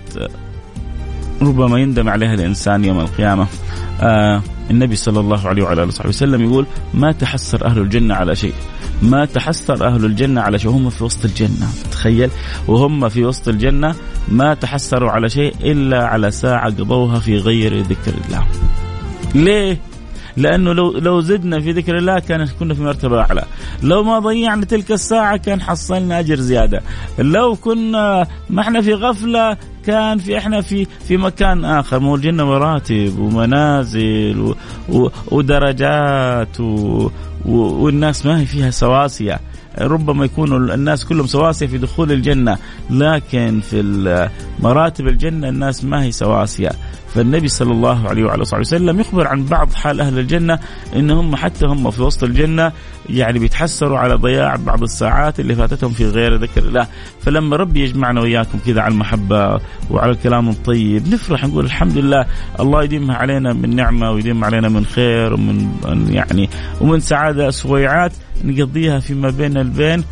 ربما 1.43 1.79
يندم 1.81 2.09
عليها 2.09 2.35
الإنسان 2.35 2.85
يوم 2.85 3.01
القيامة. 3.01 3.47
آه 4.01 4.43
النبي 4.71 4.97
صلى 4.97 5.21
الله 5.21 5.49
عليه 5.49 5.63
وعلى 5.63 5.83
آله 5.83 5.89
وصحبه 5.89 6.09
وسلم 6.09 6.45
يقول 6.45 6.67
ما 6.95 7.13
تحسر 7.13 7.67
أهل 7.67 7.79
الجنة 7.79 8.15
على 8.15 8.37
شيء. 8.37 8.55
ما 9.03 9.25
تحسر 9.25 9.87
أهل 9.87 10.05
الجنة 10.05 10.41
على 10.41 10.59
شيء 10.59 10.71
وهم 10.71 10.91
في 10.91 11.05
وسط 11.05 11.25
الجنة، 11.25 11.69
تخيل 11.91 12.31
وهم 12.69 13.09
في 13.09 13.25
وسط 13.25 13.49
الجنة 13.49 13.95
ما 14.29 14.55
تحسروا 14.55 15.11
على 15.11 15.29
شيء 15.29 15.55
إلا 15.61 16.07
على 16.07 16.31
ساعة 16.31 16.71
قضوها 16.71 17.19
في 17.21 17.37
غير 17.37 17.81
ذكر 17.81 18.15
الله. 18.27 18.47
ليه؟ 19.35 19.81
لأنه 20.39 20.73
لو 20.73 20.93
لو 20.93 21.21
زدنا 21.21 21.61
في 21.61 21.73
ذكر 21.73 21.99
الله 21.99 22.19
كان 22.19 22.47
كنا 22.47 22.75
في 22.75 22.83
مرتبة 22.83 23.21
أعلى. 23.21 23.43
لو 23.83 24.03
ما 24.03 24.19
ضيعنا 24.19 24.65
تلك 24.65 24.93
الساعة 24.93 25.37
كان 25.37 25.61
حصلنا 25.61 26.19
أجر 26.19 26.37
زيادة. 26.37 26.83
لو 27.19 27.57
كنا 27.57 28.27
ما 28.51 28.63
إحنا 28.63 28.81
في 28.81 28.95
غفلة 28.95 29.57
كان 29.87 30.19
في 30.19 30.39
إحنا 30.39 30.61
في 30.61 30.87
في 31.09 31.17
مكان 31.17 31.65
آخر. 31.65 31.99
مو 31.99 32.15
الجنه 32.15 32.45
مراتب 32.45 33.19
ومنازل 33.19 34.41
و 34.41 34.55
و 34.89 35.09
ودرجات 35.31 36.61
و 36.61 37.11
والناس 37.47 38.27
ما 38.27 38.41
هي 38.41 38.47
فيها 38.47 38.71
سواسية. 38.71 39.41
ربما 39.81 40.25
يكونوا 40.25 40.75
الناس 40.75 41.05
كلهم 41.05 41.27
سواسية 41.27 41.67
في 41.67 41.79
دخول 41.79 42.13
الجنة 42.13 42.59
لكن 42.91 43.61
في 43.61 44.29
مراتب 44.61 45.09
الجنة 45.09 45.49
الناس 45.49 45.85
ما 45.85 46.03
هي 46.03 46.13
سواسية. 46.13 46.71
فالنبي 47.15 47.49
صلى 47.49 47.73
الله 47.73 48.09
عليه 48.09 48.25
وعلى 48.25 48.45
صحبه 48.45 48.61
وسلم 48.61 49.01
يخبر 49.01 49.27
عن 49.29 49.45
بعض 49.45 49.73
حال 49.73 50.01
أهل 50.01 50.19
الجنة 50.19 50.59
إنهم 50.97 51.37
حتى 51.37 51.67
هم 51.67 51.91
في 51.91 52.03
وسط 52.03 52.25
الجنة 52.25 52.73
يعني 53.11 53.39
بيتحسروا 53.39 53.99
على 53.99 54.15
ضياع 54.15 54.57
بعض 54.57 54.83
الساعات 54.83 55.41
اللي 55.41 55.55
فاتتهم 55.55 55.91
في 55.91 56.07
غير 56.07 56.35
ذكر 56.35 56.63
الله. 56.63 56.87
فلما 57.21 57.57
ربي 57.57 57.81
يجمعنا 57.81 58.21
وإياكم 58.21 58.59
كذا 58.67 58.81
على 58.81 58.93
المحبة 58.93 59.61
وعلى 59.91 60.13
الكلام 60.13 60.49
الطيب 60.49 61.09
نفرح 61.09 61.45
نقول 61.45 61.65
الحمد 61.65 61.99
لله 61.99 62.27
الله 62.61 62.85
يديمها 62.85 63.17
علينا 63.17 63.53
من 63.53 63.77
نعمة 63.77 64.11
ويديم 64.11 64.45
علينا 64.45 64.69
من 64.69 64.85
خير 64.85 65.35
ومن 65.35 65.69
يعني 66.11 66.51
ومن 66.81 67.01
سعادة 67.01 67.51
سويعات 67.51 68.13
نقضيها 68.45 68.99
فيما 69.01 69.31
بين 69.31 69.57
البين 69.57 70.05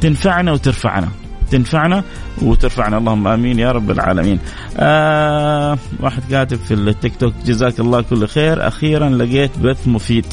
تنفعنا 0.00 0.52
وترفعنا. 0.52 1.08
تنفعنا 1.50 2.04
وترفعنا. 2.42 2.98
اللهم 2.98 3.28
آمين 3.28 3.58
يا 3.58 3.72
رب 3.72 3.90
العالمين. 3.90 4.38
آه 4.78 5.78
واحد 6.00 6.22
كاتب 6.30 6.56
في 6.56 6.74
التيك 6.74 7.16
توك 7.16 7.34
جزاك 7.46 7.80
الله 7.80 8.02
كل 8.02 8.26
خير. 8.26 8.68
أخيرا 8.68 9.08
لقيت 9.10 9.58
بث 9.58 9.88
مفيد. 9.88 10.26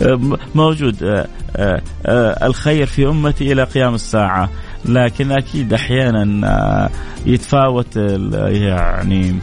موجود. 0.54 1.02
آه 1.02 1.28
آه 1.56 1.82
آه 2.06 2.46
الخير 2.46 2.86
في 2.86 3.06
أمتي 3.06 3.52
إلى 3.52 3.64
قيام 3.64 3.94
الساعة. 3.94 4.50
لكن 4.84 5.32
أكيد 5.32 5.72
أحيانا 5.72 6.48
آه 6.48 6.90
يتفاوت 7.26 7.96
يعني 8.46 9.34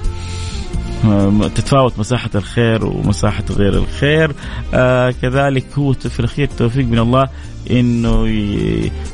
تتفاوت 1.56 2.00
مساحة 2.00 2.30
الخير 2.36 2.86
ومساحة 2.86 3.44
غير 3.52 3.74
الخير. 3.74 4.32
آه 4.74 5.14
كذلك 5.22 5.66
هو 5.78 5.94
في 5.94 6.20
الأخير 6.20 6.50
توفيق 6.58 6.86
من 6.86 7.00
الله 7.00 7.24
أنه 7.72 8.28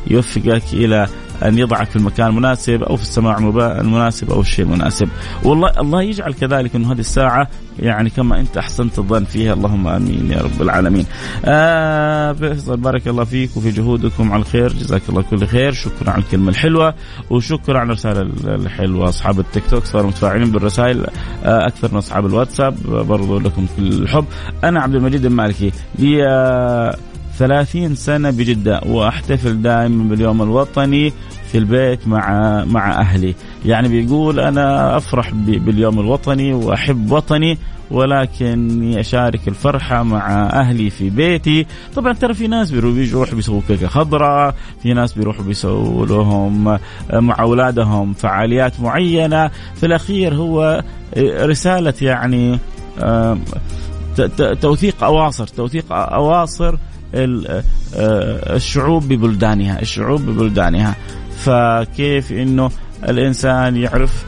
يوفقك 0.07 0.63
إلى 0.74 1.07
أن 1.45 1.57
يضعك 1.57 1.89
في 1.89 1.95
المكان 1.95 2.27
المناسب 2.27 2.83
أو 2.83 2.95
في 2.95 3.01
السماع 3.01 3.38
المناسب 3.81 4.31
أو 4.31 4.41
الشيء 4.41 4.65
المناسب. 4.65 5.10
والله 5.43 5.69
الله 5.79 6.01
يجعل 6.01 6.33
كذلك 6.33 6.75
إنه 6.75 6.93
هذه 6.93 7.00
الساعة 7.00 7.48
يعني 7.81 8.09
كما 8.09 8.39
أنت 8.39 8.57
أحسنت 8.57 9.00
الظن 9.00 9.23
فيها. 9.23 9.53
اللهم 9.53 9.88
آمين 9.88 10.31
يا 10.31 10.41
رب 10.41 10.61
العالمين. 10.61 11.05
آه 11.45 12.35
بارك 12.67 13.07
الله 13.07 13.23
فيك 13.23 13.57
وفي 13.57 13.71
جهودكم 13.71 14.31
على 14.31 14.41
الخير. 14.41 14.73
جزاك 14.73 15.01
الله 15.09 15.21
كل 15.21 15.47
خير. 15.47 15.71
شكرا 15.71 16.09
على 16.09 16.21
الكلمة 16.21 16.50
الحلوة 16.50 16.93
وشكرا 17.29 17.79
على 17.79 17.88
الرسالة 17.88 18.21
الحلوة. 18.45 19.09
أصحاب 19.09 19.39
التيك 19.39 19.63
توك 19.69 19.85
صاروا 19.85 20.07
متفاعلين 20.07 20.51
بالرسائل 20.51 21.05
آه 21.43 21.67
أكثر 21.67 21.91
من 21.91 21.97
أصحاب 21.97 22.25
الواتساب. 22.25 22.75
برضو 22.88 23.39
لكم 23.39 23.65
كل 23.77 23.88
الحب. 23.88 24.25
أنا 24.63 24.81
عبد 24.81 24.95
المجيد 24.95 25.25
المالكي. 25.25 25.71
لي 26.00 26.97
ثلاثين 27.38 27.95
سنة 27.95 28.29
بجدة 28.29 28.81
وأحتفل 28.85 29.61
دائما 29.61 30.03
باليوم 30.03 30.41
الوطني 30.41 31.13
في 31.51 31.57
البيت 31.57 32.07
مع 32.07 32.65
مع 32.65 33.01
أهلي. 33.01 33.35
يعني 33.65 33.88
بيقول 33.88 34.39
أنا 34.39 34.97
أفرح 34.97 35.31
باليوم 35.33 36.00
الوطني 36.00 36.53
وأحب 36.53 37.11
وطني. 37.11 37.57
ولكن 37.91 38.93
أشارك 38.98 39.48
الفرحه 39.48 40.03
مع 40.03 40.50
أهلي 40.50 40.89
في 40.89 41.10
بيتي. 41.10 41.65
طبعا 41.95 42.13
ترى 42.13 42.33
في 42.33 42.48
ناس 42.48 42.71
بيروحوا 42.71 43.36
بيسووا 43.36 43.62
كيكة 43.67 43.88
خضراء 43.88 44.55
في 44.83 44.93
ناس 44.93 45.13
بيروحوا 45.13 45.43
بيسووا 45.43 46.05
لهم 46.05 46.79
مع 47.13 47.39
أولادهم 47.39 48.13
فعاليات 48.13 48.79
معينة. 48.79 49.51
في 49.75 49.86
الأخير 49.86 50.36
هو 50.36 50.83
رسالة 51.17 51.93
يعني 52.01 52.60
توثيق 54.62 55.03
أواصر 55.03 55.48
توثيق 55.48 55.86
أواصر 55.91 56.75
الشعوب 58.55 59.07
ببلدانها 59.07 59.81
الشعوب 59.81 60.21
ببلدانها. 60.21 60.95
فكيف 61.38 62.31
إنه 62.31 62.71
الإنسان 63.10 63.77
يعرف 63.77 64.25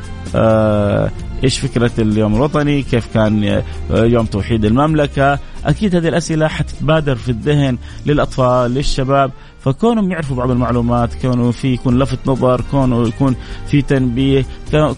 إيش 1.44 1.60
فكرة 1.60 1.92
اليوم 2.00 2.36
الوطني؟ 2.36 2.82
كيف 2.82 3.08
كان 3.14 3.62
يوم 3.90 4.26
توحيد 4.26 4.66
المملكة؟ 4.66 5.40
أكيد 5.66 5.96
هذه 5.96 6.08
الأسئلة 6.08 6.48
حتتبادر 6.48 7.16
في 7.16 7.30
الذهن 7.30 7.78
للأطفال 8.06 8.74
للشباب 8.74 9.32
فكونهم 9.60 10.12
يعرفوا 10.12 10.36
بعض 10.36 10.52
المعلومات 10.52 11.14
كونه 11.22 11.52
في 11.52 11.74
يكون 11.74 12.00
لفت 12.00 12.20
نظر 12.26 12.62
كونه 12.72 13.08
يكون 13.08 13.36
في 13.68 13.82
تنبيه 13.82 14.46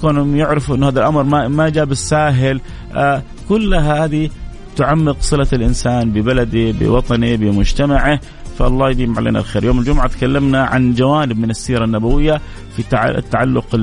كونهم 0.02 0.36
يعرفوا 0.36 0.76
انه 0.76 0.88
هذا 0.88 1.00
الأمر 1.00 1.24
ما 1.24 1.48
ما 1.48 1.70
جاء 1.70 1.86
بالساهل 1.86 2.62
آه 2.96 3.24
كلها 3.50 4.06
هذه 4.06 4.30
تعمق 4.76 5.18
صلة 5.20 5.48
الإنسان 5.54 6.12
ببلده 6.12 6.72
بوطنه 6.72 7.36
بمجتمعه 7.36 8.20
فالله 8.60 8.90
يديم 8.90 9.18
علينا 9.18 9.40
الخير 9.40 9.64
يوم 9.64 9.80
الجمعة 9.80 10.08
تكلمنا 10.08 10.64
عن 10.64 10.94
جوانب 10.94 11.40
من 11.40 11.50
السيرة 11.50 11.86
النبوية 11.86 12.42
في 12.78 12.84
تعلق 13.32 13.76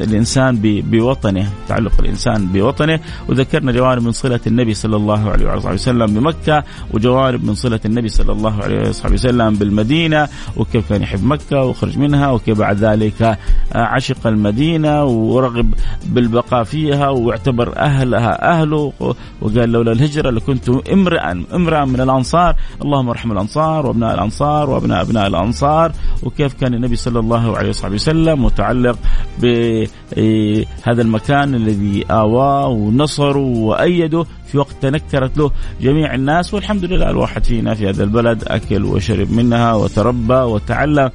الإنسان 0.00 0.58
بوطنه 0.62 1.50
تعلق 1.68 1.92
الإنسان 2.00 2.46
بوطنه. 2.46 3.00
وذكرنا 3.28 3.72
جوانب 3.72 4.02
من 4.02 4.12
صلة 4.12 4.40
النبي 4.46 4.74
صلى 4.74 4.96
الله 4.96 5.30
عليه 5.30 5.56
وصحبه 5.56 5.74
وسلم 5.74 6.06
بمكة 6.06 6.64
وجوانب 6.94 7.44
من 7.44 7.54
صلة 7.54 7.80
النبي 7.84 8.08
صلى 8.08 8.32
الله 8.32 8.62
عليه 8.62 8.88
وصحبه 8.88 9.14
وسلم 9.14 9.54
بالمدينة 9.54 10.28
وكيف 10.56 10.88
كان 10.88 11.02
يحب 11.02 11.24
مكة 11.24 11.64
وخرج 11.64 11.98
منها 11.98 12.30
وكيف 12.30 12.58
بعد 12.58 12.76
ذلك 12.76 13.38
عشق 13.74 14.26
المدينة 14.26 15.04
ورغب 15.04 15.74
بالبقاء 16.06 16.64
فيها 16.64 17.08
واعتبر 17.08 17.76
أهلها 17.76 18.52
أهله. 18.52 18.92
وقال 19.40 19.72
لولا 19.72 19.92
الهجرة 19.92 20.30
لكنت 20.30 20.68
امرأ 20.68 21.44
امرأ 21.54 21.84
من 21.84 22.00
الأنصار. 22.00 22.56
اللهم 22.82 23.08
ارحم 23.08 23.32
الأنصار 23.32 23.86
وأبناء 23.86 24.14
الأنصار 24.14 24.70
وأبناء 24.70 25.02
أبناء 25.02 25.26
الأنصار. 25.26 25.92
وكيف 26.22 26.54
كان 26.54 26.74
النبي 26.74 26.96
صلى 26.96 27.18
الله 27.18 27.58
عليه 27.58 27.68
وصحبه 27.68 27.94
وسلم 27.94 28.31
متعلق 28.34 28.98
بهذا 29.42 31.02
المكان 31.02 31.54
الذي 31.54 32.04
آواه 32.10 32.66
ونصره 32.68 33.38
وأيده 33.38 34.24
في 34.46 34.58
وقت 34.58 34.74
تنكرت 34.80 35.38
له 35.38 35.50
جميع 35.80 36.14
الناس 36.14 36.54
والحمد 36.54 36.84
لله 36.84 37.10
الواحد 37.10 37.44
فينا 37.44 37.74
في 37.74 37.88
هذا 37.88 38.04
البلد 38.04 38.44
أكل 38.46 38.84
وشرب 38.84 39.32
منها 39.32 39.74
وتربى 39.74 40.34
وتعلم 40.34 41.10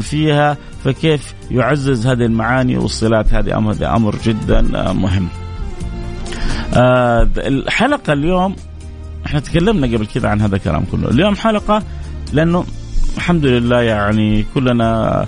فيها 0.00 0.56
فكيف 0.84 1.34
يعزز 1.50 2.06
هذه 2.06 2.24
المعاني 2.24 2.76
والصلات؟ 2.78 3.34
هذه 3.34 3.56
أمر, 3.58 3.76
أمر 3.96 4.16
جدا 4.24 4.60
مهم. 4.92 5.28
آه 6.74 7.28
الحلقة 7.36 8.12
اليوم 8.12 8.56
إحنا 9.26 9.40
تكلمنا 9.40 9.86
قبل 9.86 10.06
كذا 10.06 10.28
عن 10.28 10.40
هذا 10.40 10.56
الكلام 10.56 10.84
كله. 10.92 11.10
اليوم 11.10 11.36
حلقة 11.36 11.82
لأنه 12.32 12.64
الحمد 13.16 13.46
لله 13.46 13.80
يعني 13.80 14.44
كلنا 14.54 15.24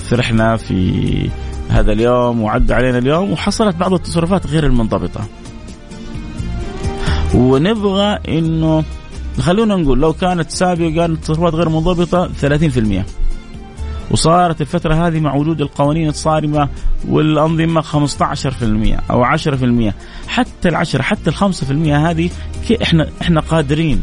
فرحنا 0.00 0.56
في 0.56 1.30
هذا 1.68 1.92
اليوم 1.92 2.42
وعد 2.42 2.72
علينا 2.72 2.98
اليوم 2.98 3.32
وحصلت 3.32 3.76
بعض 3.76 3.92
التصرفات 3.92 4.46
غير 4.46 4.66
المنضبطة. 4.66 5.20
ونبغى 7.34 8.18
إنه 8.28 8.84
خلونا 9.40 9.76
نقول 9.76 10.00
لو 10.00 10.12
كانت 10.12 10.50
سابقا 10.50 10.90
كانت 10.90 11.24
تصرفات 11.24 11.54
غير 11.54 11.68
منضبطة 11.68 12.30
30% 12.42 13.04
وصارت 14.10 14.60
الفترة 14.60 15.06
هذه 15.06 15.20
مع 15.20 15.34
وجود 15.34 15.60
القوانين 15.60 16.08
الصارمة 16.08 16.68
والأنظمة 17.08 17.80
15% 17.80 19.00
أو 19.10 19.24
10% 19.24 19.92
حتى 20.28 20.68
العشرة 20.68 21.02
حتى 21.02 21.30
الخمسة 21.30 21.66
في 21.66 21.72
المية 21.72 22.10
هذه 22.10 22.30
إحنا 22.82 23.08
إحنا 23.22 23.40
قادرين. 23.40 24.02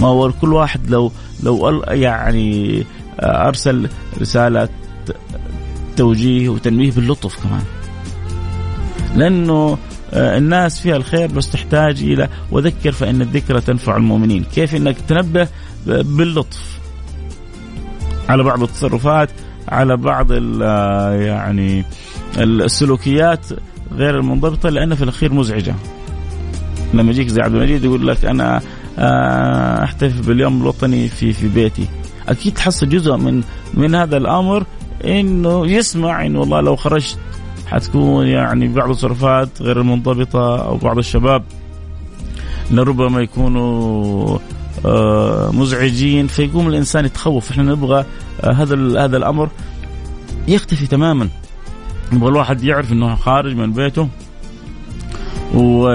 ما 0.00 0.06
هو 0.08 0.32
كل 0.32 0.52
واحد 0.52 0.90
لو 0.90 1.12
لو 1.42 1.82
يعني 1.88 2.84
أرسل 3.20 3.88
رسالة 4.20 4.68
توجيه 5.96 6.48
وتنويه 6.48 6.90
باللطف 6.90 7.42
كمان. 7.42 7.62
لأنه 9.16 9.78
آه، 10.12 10.38
الناس 10.38 10.80
فيها 10.80 10.96
الخير 10.96 11.26
بس 11.26 11.50
تحتاج 11.50 12.02
إلى 12.02 12.28
وذكر 12.50 12.92
فإن 12.92 13.22
الذكرى 13.22 13.60
تنفع 13.60 13.96
المؤمنين، 13.96 14.44
كيف 14.44 14.74
إنك 14.74 14.96
تنبه 15.08 15.48
باللطف؟ 15.86 16.78
على 18.28 18.42
بعض 18.42 18.62
التصرفات 18.62 19.30
على 19.68 19.96
بعض 19.96 20.26
آه، 20.62 21.12
يعني 21.12 21.84
السلوكيات 22.38 23.46
غير 23.92 24.18
المنضبطة 24.20 24.68
لأن 24.68 24.94
في 24.94 25.04
الأخير 25.04 25.32
مزعجة. 25.32 25.74
لما 26.94 27.10
يجيك 27.10 27.28
زي 27.28 27.42
عبد 27.42 27.54
المجيد 27.54 27.84
يقول 27.84 28.06
لك 28.06 28.24
أنا 28.24 28.60
آه، 28.98 29.84
أحتفل 29.84 30.22
باليوم 30.22 30.60
الوطني 30.60 31.08
في 31.08 31.32
في 31.32 31.48
بيتي. 31.48 31.88
أكيد 32.28 32.54
تحصل 32.54 32.88
جزء 32.88 33.16
من 33.16 33.42
من 33.74 33.94
هذا 33.94 34.16
الأمر 34.16 34.64
إنه 35.04 35.66
يسمع 35.66 36.26
انه 36.26 36.40
والله 36.40 36.60
لو 36.60 36.76
خرجت 36.76 37.18
حتكون 37.66 38.26
يعني 38.26 38.68
بعض 38.68 38.90
التصرفات 38.90 39.62
غير 39.62 39.80
المنضبطة 39.80 40.66
أو 40.68 40.76
بعض 40.76 40.98
الشباب 40.98 41.42
لربما 42.70 43.20
يكونوا 43.20 44.38
آه، 44.86 45.50
مزعجين 45.52 46.26
فيقوم 46.26 46.68
الإنسان 46.68 47.04
يتخوف. 47.04 47.50
إحنا 47.50 47.62
نبغى 47.62 48.04
آه، 48.40 48.52
هذا 48.52 49.04
هذا 49.04 49.16
الأمر 49.16 49.48
يختفي 50.48 50.86
تماما. 50.86 51.28
يبغى 52.12 52.28
الواحد 52.28 52.64
يعرف 52.64 52.92
إنه 52.92 53.14
خارج 53.14 53.56
من 53.56 53.72
بيته 53.72 54.08
و 55.54 55.88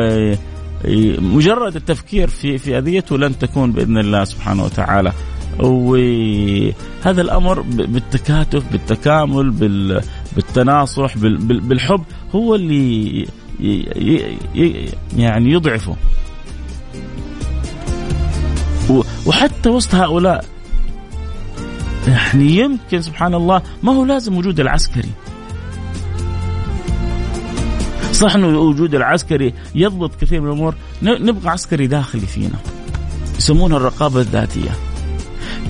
مجرد 1.20 1.76
التفكير 1.76 2.28
في 2.28 2.58
في 2.58 2.78
أذيته 2.78 3.18
لن 3.18 3.40
تكون 3.40 3.72
بإذن 3.72 3.98
الله 3.98 4.24
سبحانه 4.24 4.64
وتعالى. 4.64 5.14
وهذا 5.60 7.22
الأمر 7.22 7.62
بالتكاتف 7.62 8.72
بالتكامل 8.72 9.52
بالتناصح 10.36 11.18
بالحب 11.18 12.04
هو 12.36 12.56
اللي 12.56 13.28
يعني 15.18 15.52
يضعفه. 15.52 15.96
وحتى 19.26 19.70
وسط 19.70 19.96
هؤلاء 19.96 20.46
يعني 22.08 22.58
يمكن 22.58 23.02
سبحان 23.02 23.34
الله 23.34 23.62
ما 23.84 23.94
هو 23.94 24.06
لازم 24.06 24.38
وجود 24.38 24.60
العسكري. 24.60 25.10
صح 28.14 28.36
إنه 28.36 28.60
وجود 28.60 28.96
العسكري 28.96 29.54
يضبط 29.76 30.16
كثير 30.22 30.42
من 30.42 30.48
الأمور 30.48 30.76
نبغى 31.02 31.50
عسكري 31.50 31.88
داخلي 31.88 32.26
فينا 32.26 32.58
يسمونها 33.38 33.78
الرقابة 33.78 34.20
الذاتية. 34.20 34.72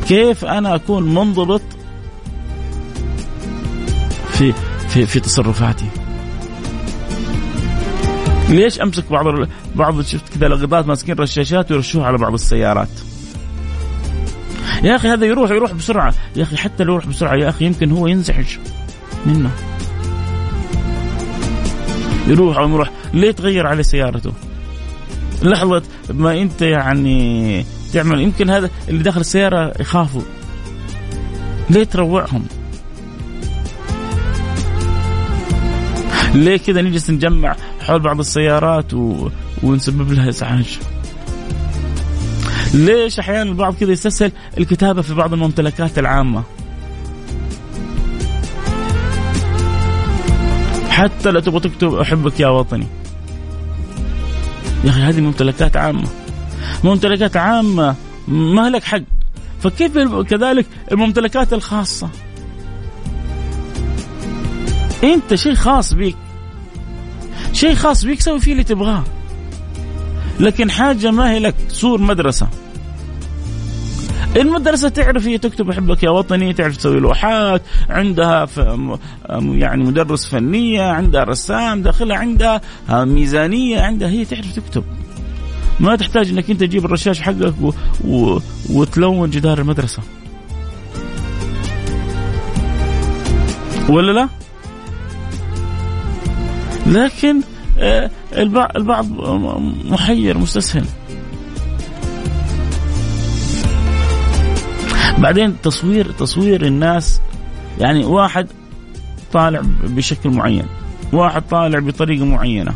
كيف 0.07 0.45
أنا 0.45 0.75
أكون 0.75 1.13
منضبط 1.13 1.61
في 4.31 4.53
في 4.89 5.05
في 5.05 5.19
تصرفاتي؟ 5.19 5.85
ليش 8.49 8.81
أمسك 8.81 9.03
بعض 9.11 9.25
بعض 9.75 10.01
شفت 10.01 10.37
كذا 10.37 10.47
لقطات 10.47 10.87
ماسكين 10.87 11.15
رشاشات 11.15 11.71
ويرشوها 11.71 12.05
على 12.05 12.17
بعض 12.17 12.33
السيارات؟ 12.33 12.89
يا 14.83 14.95
أخي 14.95 15.07
هذا 15.07 15.25
يروح 15.25 15.51
يروح 15.51 15.73
بسرعة. 15.73 16.13
يا 16.35 16.43
أخي 16.43 16.57
حتى 16.57 16.83
لو 16.83 16.93
يروح 16.93 17.07
بسرعة 17.07 17.35
يا 17.35 17.49
أخي 17.49 17.65
يمكن 17.65 17.91
هو 17.91 18.07
ينزعج 18.07 18.57
منه. 19.25 19.51
يروح 22.27 22.57
أو 22.57 22.69
يروح. 22.69 22.91
ليه 23.13 23.31
تغير 23.31 23.67
عليه 23.67 23.83
سيارته؟ 23.83 24.31
لحظة 25.43 25.83
ما 26.09 26.41
أنت 26.41 26.61
يعني 26.61 27.65
تعمل 27.93 28.21
يمكن 28.21 28.49
هذا 28.49 28.69
اللي 28.89 29.03
داخل 29.03 29.21
السيارة 29.21 29.73
يخافوا. 29.79 30.21
ليه 31.69 31.83
تروعهم؟ 31.83 32.45
ليه 36.33 36.57
كذا 36.57 36.81
نجلس 36.81 37.09
نجمع 37.09 37.55
حول 37.81 37.99
بعض 37.99 38.19
السيارات 38.19 38.93
و... 38.93 39.29
ونسبب 39.63 40.11
لها 40.11 40.29
إزعاج؟ 40.29 40.79
ليش 42.73 43.19
أحيانا 43.19 43.49
البعض 43.49 43.75
كذا 43.75 43.91
يستسهل 43.91 44.31
الكتابة 44.57 45.01
في 45.01 45.13
بعض 45.13 45.33
الممتلكات 45.33 45.99
العامة؟ 45.99 46.43
حتى 50.89 51.31
لو 51.31 51.39
تبغى 51.39 51.59
تكتب 51.59 51.93
أحبك 51.93 52.39
يا 52.39 52.47
وطني. 52.47 52.87
يا 54.83 54.89
أخي 54.89 55.01
هذه 55.01 55.21
ممتلكات 55.21 55.77
عامة. 55.77 56.22
ممتلكات 56.83 57.37
عامة 57.37 57.95
ما 58.27 58.69
لك 58.69 58.83
حق. 58.83 59.01
فكيف 59.59 59.97
كذلك 60.29 60.65
الممتلكات 60.91 61.53
الخاصة؟ 61.53 62.09
أنت 65.03 65.35
شيء 65.35 65.55
خاص 65.55 65.93
بيك. 65.93 66.15
شيء 67.53 67.75
خاص 67.75 68.05
بيك 68.05 68.21
سوي 68.21 68.39
فيه 68.39 68.51
اللي 68.51 68.63
تبغاه. 68.63 69.03
لكن 70.39 70.71
حاجة 70.71 71.11
ما 71.11 71.31
هي 71.31 71.39
لك 71.39 71.55
سور 71.67 72.01
مدرسة. 72.01 72.47
المدرسة 74.35 74.89
تعرف 74.89 75.27
هي 75.27 75.37
تكتب 75.37 75.69
أحبك 75.69 76.03
يا 76.03 76.09
وطني 76.09 76.53
تعرف 76.53 76.77
تسوي 76.77 76.99
لوحات 76.99 77.61
عندها 77.89 78.47
يعني 79.29 79.83
مدرس 79.83 80.27
فنية 80.27 80.83
عندها 80.83 81.23
رسام 81.23 81.81
داخلها 81.81 82.17
عندها 82.17 82.61
ميزانية 82.89 83.81
عندها 83.81 84.09
هي 84.09 84.25
تعرف 84.25 84.55
تكتب. 84.55 84.83
ما 85.79 85.95
تحتاج 85.95 86.29
إنك 86.29 86.49
أنت 86.49 86.59
تجيب 86.59 86.85
الرشاش 86.85 87.21
حقك 87.21 87.53
و... 87.61 87.71
و... 88.07 88.39
وتلون 88.69 89.29
جدار 89.29 89.59
المدرسة. 89.59 90.03
ولا 93.89 94.11
لا؟ 94.11 94.29
لكن 96.87 97.41
آه، 97.79 98.11
البعض 98.75 99.07
محير 99.85 100.37
مستسهل. 100.37 100.85
بعدين 105.17 105.61
تصوير 105.61 106.11
تصوير 106.11 106.65
الناس 106.65 107.21
يعني 107.79 108.05
واحد 108.05 108.47
طالع 109.33 109.61
بشكل 109.83 110.29
معين 110.29 110.65
واحد 111.13 111.41
طالع 111.41 111.79
بطريقة 111.79 112.25
معينة. 112.25 112.75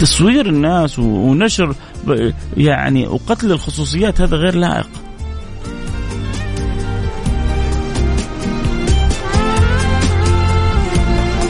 تصوير 0.00 0.46
الناس 0.46 0.98
ونشر 0.98 1.74
يعني 2.56 3.06
وقتل 3.06 3.52
الخصوصيات 3.52 4.20
هذا 4.20 4.36
غير 4.36 4.54
لائق. 4.54 4.88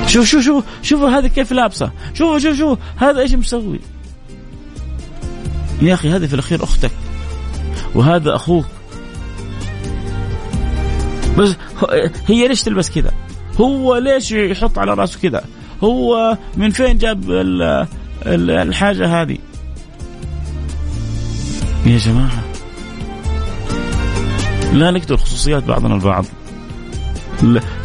شوف 0.06 0.26
شوف 0.26 0.44
شوف 0.44 0.64
شوف 0.82 1.02
هذه 1.02 1.26
كيف 1.26 1.52
لابسة. 1.52 1.90
شوف 2.14 2.42
شوف 2.42 2.56
شوف 2.56 2.78
هذا 2.96 3.20
إيش 3.20 3.34
مسوي. 3.34 3.80
يا 5.82 5.94
أخي 5.94 6.10
هذه 6.10 6.26
في 6.26 6.34
الأخير 6.34 6.64
أختك. 6.64 6.90
وهذا 7.94 8.34
أخوك. 8.34 8.66
بس 11.38 11.56
هي 12.26 12.48
ليش 12.48 12.62
تلبس 12.62 12.90
كذا؟ 12.90 13.12
هو 13.60 13.96
ليش 13.96 14.32
يحط 14.32 14.78
على 14.78 14.94
راسه 14.94 15.20
كذا؟ 15.20 15.44
هو 15.84 16.38
من 16.56 16.70
فين 16.70 16.98
جاب 16.98 17.30
الحاجة 18.26 19.22
هذه. 19.22 19.38
يا 21.86 21.98
جماعة. 21.98 22.42
لا 24.72 24.90
نقتل 24.90 25.18
خصوصيات 25.18 25.64
بعضنا 25.64 25.94
البعض. 25.94 26.24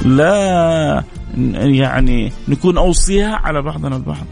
لا 0.05 1.03
يعني 1.55 2.31
نكون 2.47 2.77
أوصياء 2.77 3.31
على 3.31 3.61
بعضنا 3.61 3.95
البعض. 3.95 4.25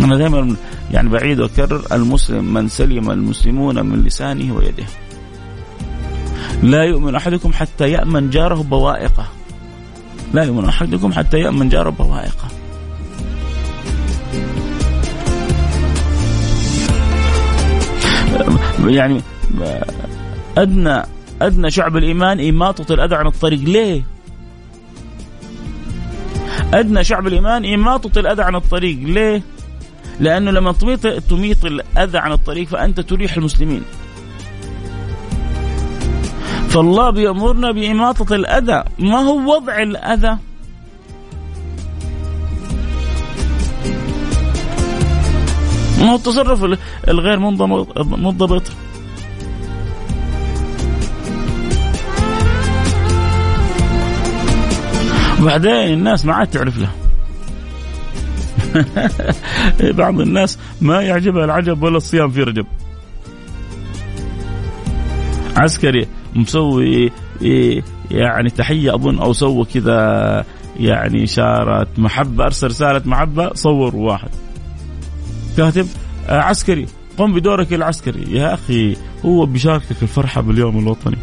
أنا 0.00 0.16
دائما 0.16 0.56
يعني 0.90 1.08
بعيد 1.08 1.40
وأكرر 1.40 1.82
المسلم 1.92 2.54
من 2.54 2.68
سلم 2.68 3.10
المسلمون 3.10 3.86
من 3.86 4.02
لسانه 4.02 4.54
ويده. 4.54 4.84
لا 6.62 6.82
يؤمن 6.82 7.14
أحدكم 7.14 7.52
حتى 7.52 7.90
يأمن 7.90 8.30
جاره 8.30 8.62
بوائقه. 8.62 9.26
لا 10.34 10.44
يؤمن 10.44 10.64
أحدكم 10.64 11.12
حتى 11.12 11.38
يأمن 11.38 11.68
جاره 11.68 11.90
بوائقه. 11.90 12.48
يعني 18.86 19.20
أدنى 20.58 21.02
أدنى 21.42 21.70
شعب 21.70 21.96
الإيمان 21.96 22.48
اماطه 22.48 22.94
الاذى 22.94 23.14
عن 23.14 23.26
الطريق 23.26 23.60
ليه؟ 23.60 24.02
أدنى 26.74 27.04
شعب 27.04 27.26
الإيمان 27.26 27.74
اماطه 27.74 28.20
الاذى 28.20 28.42
عن 28.42 28.54
الطريق 28.54 28.98
ليه؟ 28.98 29.42
لأنه 30.20 30.50
لما 30.50 30.72
تميط 30.72 31.06
تميط 31.06 31.64
الأذى 31.64 32.18
عن 32.18 32.32
الطريق 32.32 32.68
فأنت 32.68 33.00
تريح 33.00 33.36
المسلمين. 33.36 33.82
فالله 36.68 37.10
بيأمرنا 37.10 37.72
باماطه 37.72 38.34
الأذى، 38.34 38.84
ما 38.98 39.18
هو 39.18 39.56
وضع 39.56 39.82
الأذى؟ 39.82 40.38
ما 46.00 46.10
هو 46.10 46.16
التصرف 46.16 46.78
الغير 47.08 47.38
منضبط. 47.38 48.72
وبعدين 55.40 55.72
الناس 55.72 56.26
ما 56.26 56.34
عاد 56.34 56.46
تعرف 56.46 56.78
له. 56.78 56.90
بعض 59.98 60.20
الناس 60.20 60.58
ما 60.80 61.02
يعجبها 61.02 61.44
العجب 61.44 61.82
ولا 61.82 61.96
الصيام 61.96 62.30
في 62.30 62.42
رجب. 62.42 62.66
عسكري 65.56 66.06
مسوي 66.34 67.12
يعني 68.10 68.50
تحية 68.50 68.94
أظن 68.94 69.18
أو 69.18 69.32
سوى 69.32 69.64
كذا 69.64 70.44
يعني 70.76 71.24
إشارة 71.24 71.86
محبة 71.98 72.44
أرسل 72.44 72.66
رسالة 72.66 73.02
محبة 73.04 73.50
صور 73.54 73.96
واحد. 73.96 74.30
كاتب 75.56 75.86
عسكري. 76.28 76.86
قم 77.18 77.34
بدورك 77.34 77.72
العسكري. 77.72 78.36
يا 78.36 78.54
أخي 78.54 78.96
هو 79.24 79.46
بيشاركك 79.46 80.02
الفرحة 80.02 80.40
باليوم 80.40 80.78
الوطني. 80.78 81.18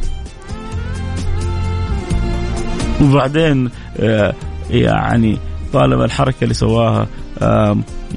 وبعدين 3.02 3.70
آه، 4.00 4.34
يعني 4.70 5.38
طالما 5.74 6.06
الحركة 6.06 6.44
اللي 6.44 6.54
سواها 6.54 7.08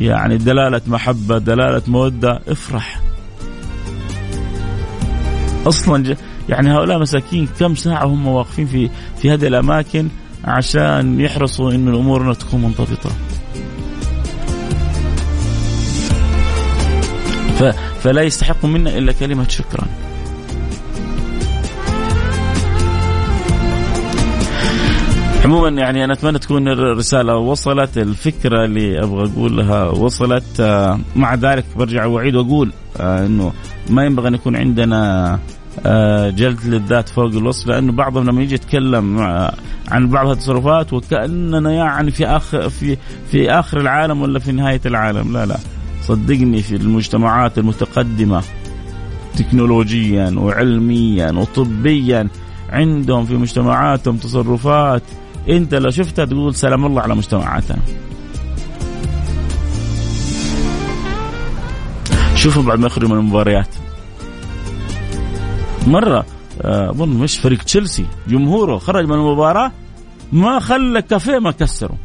يعني 0.00 0.36
دلالة 0.36 0.80
محبة 0.86 1.38
دلالة 1.38 1.82
مودة 1.86 2.40
افرح. 2.48 3.00
أصلا 5.66 6.16
يعني 6.48 6.72
هؤلاء 6.72 6.98
مساكين 6.98 7.48
كم 7.58 7.74
ساعة 7.74 8.04
هم 8.04 8.26
واقفين 8.26 8.66
في 8.66 8.90
في 9.16 9.30
هذه 9.30 9.46
الأماكن 9.46 10.08
عشان 10.44 11.20
يحرصوا 11.20 11.72
إن 11.72 11.88
الأمور 11.88 12.34
تكون 12.34 12.62
منضبطة. 12.62 13.10
فلا 18.00 18.22
يستحقوا 18.22 18.70
منا 18.70 18.98
إلا 18.98 19.12
كلمة 19.12 19.48
شكرا. 19.48 19.86
عموما 25.44 25.68
يعني 25.68 26.04
أنا 26.04 26.12
أتمنى 26.12 26.38
تكون 26.38 26.68
الرسالة 26.68 27.36
وصلت 27.36 27.98
الفكرة 27.98 28.64
اللي 28.64 29.02
أبغى 29.02 29.30
أقولها 29.32 29.84
وصلت. 29.84 30.60
آه، 30.60 31.00
مع 31.16 31.34
ذلك 31.34 31.64
برجع 31.76 32.06
وأعيد 32.06 32.34
وأقول 32.36 32.72
آه، 33.00 33.26
إنه 33.26 33.52
ما 33.90 34.04
ينبغي 34.04 34.28
أن 34.28 34.34
يكون 34.34 34.56
عندنا 34.56 35.38
آه، 35.86 36.30
جلد 36.30 36.66
للذات 36.66 37.08
فوق 37.08 37.24
الوصف 37.24 37.68
لأنه 37.68 37.92
بعضهم 37.92 38.24
لما 38.26 38.42
يجي 38.42 38.54
يتكلم 38.54 39.20
عن 39.88 40.08
بعض 40.08 40.28
التصرفات 40.28 40.92
وكأننا 40.92 41.72
يعني 41.72 42.10
في 42.10 42.26
اخر 42.26 42.68
في 42.68 42.96
في 43.30 43.50
آخر 43.50 43.80
العالم 43.80 44.22
ولا 44.22 44.38
في 44.38 44.52
نهاية 44.52 44.80
العالم. 44.86 45.32
لا 45.32 45.46
لا. 45.46 45.56
صدقني 46.02 46.62
في 46.62 46.76
المجتمعات 46.76 47.58
المتقدمة 47.58 48.42
تكنولوجيا 49.36 50.34
وعلميا 50.36 51.30
وطبيا 51.32 52.28
عندهم 52.70 53.24
في 53.24 53.34
مجتمعاتهم 53.34 54.16
تصرفات. 54.16 55.02
أنت 55.48 55.74
لو 55.74 55.90
شفتها 55.90 56.24
تقول 56.24 56.54
سلام 56.54 56.86
الله 56.86 57.02
على 57.02 57.14
مجتمعاتنا. 57.14 57.78
شوفوا 62.34 62.62
بعد 62.62 62.78
ما 62.78 62.86
يخرجوا 62.86 63.08
من 63.08 63.16
المباريات. 63.16 63.74
مرة 65.86 66.26
آه، 66.62 66.90
أظن 66.90 67.08
مش 67.08 67.38
فريق 67.38 67.62
تشيلسي 67.62 68.06
جمهوره 68.28 68.78
خرج 68.78 69.04
من 69.04 69.14
المباراة 69.14 69.72
ما 70.32 70.58
خلى 70.58 71.02
كافيه 71.02 71.38
ما 71.38 71.50
كسره 71.50 71.96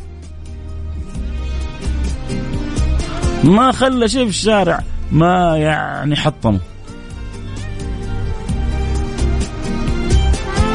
ما 3.46 3.72
خلى 3.72 4.08
شيء 4.08 4.24
في 4.24 4.30
الشارع. 4.30 4.84
ما 5.12 5.58
يعني 5.58 6.16
حطمه. 6.16 6.60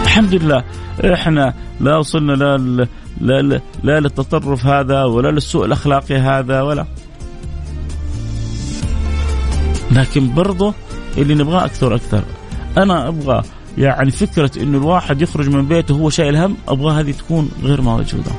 الحمد 0.02 0.34
لله. 0.34 0.64
إحنا 1.14 1.54
لا 1.80 1.96
وصلنا 1.96 2.32
لا 2.32 2.86
لا 3.20 3.60
لا 3.82 4.00
للتطرف 4.00 4.66
هذا 4.66 5.04
ولا 5.04 5.28
للسوء 5.28 5.64
الأخلاقي 5.64 6.16
هذا 6.16 6.62
ولا. 6.62 6.86
لكن 9.92 10.34
برضه 10.34 10.74
اللي 11.18 11.34
نبغاه 11.34 11.64
أكثر 11.64 11.94
أكثر 11.94 12.22
أنا 12.78 13.08
أبغى 13.08 13.42
يعني 13.78 14.10
فكرة 14.10 14.50
إنه 14.62 14.78
الواحد 14.78 15.22
يخرج 15.22 15.48
من 15.48 15.68
بيته 15.68 15.94
وهو 15.94 16.10
شايل 16.10 16.36
هم 16.36 16.56
أبغى 16.68 17.00
هذه 17.00 17.10
تكون 17.10 17.50
غير 17.62 17.80
موجودة. 17.80 18.32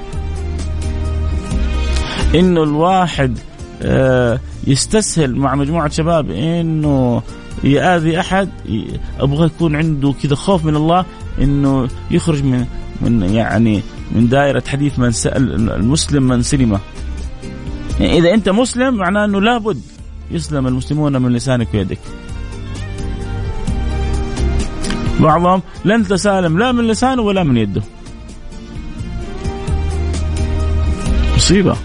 إنه 2.36 2.63
الواحد 2.63 3.38
يستسهل 4.67 5.36
مع 5.36 5.56
مجموعة 5.56 5.89
شباب 5.89 6.32
إنه 6.32 7.22
يآذي 7.63 8.20
أحد 8.20 8.50
أبغى 9.20 9.46
يكون 9.46 9.76
عنده 9.76 10.13
كذا 10.24 10.36
خوف 10.36 10.65
من 10.65 10.76
الله 10.76 11.06
إنه 11.41 11.88
يخرج 12.12 12.44
من 12.44 12.65
من 13.02 13.22
يعني 13.22 13.82
من 14.12 14.30
دائرة 14.30 14.63
حديث 14.67 15.00
من 15.00 15.12
سأل 15.12 15.70
المسلم 15.72 16.24
من 16.24 16.41
سلمه 16.41 16.80
يعني 18.00 18.17
إذا 18.17 18.34
أنت 18.34 18.50
مسلم 18.50 18.96
معناه 18.96 19.26
أنه 19.26 19.41
لابد 19.41 19.82
يسلم 20.32 20.67
المسلمون 20.67 21.22
من 21.22 21.34
لسانك 21.34 21.67
ويدك. 21.74 22.00
بعضهم 25.20 25.62
لن 25.86 26.08
تسالم 26.08 26.60
لا 26.60 26.72
من 26.72 26.88
لسانه 26.88 27.22
ولا 27.22 27.44
من 27.44 27.58
يده. 27.58 27.82
مصيبة. 31.36 31.76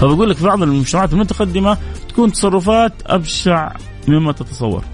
فبقول 0.00 0.30
لك 0.30 0.36
في 0.36 0.44
بعض 0.44 0.62
المجتمعات 0.62 1.12
المتقدمة 1.12 1.78
تكون 2.08 2.32
تصرفات 2.32 2.92
أبشع 3.06 3.72
مما 4.08 4.32
تتصور. 4.32 4.84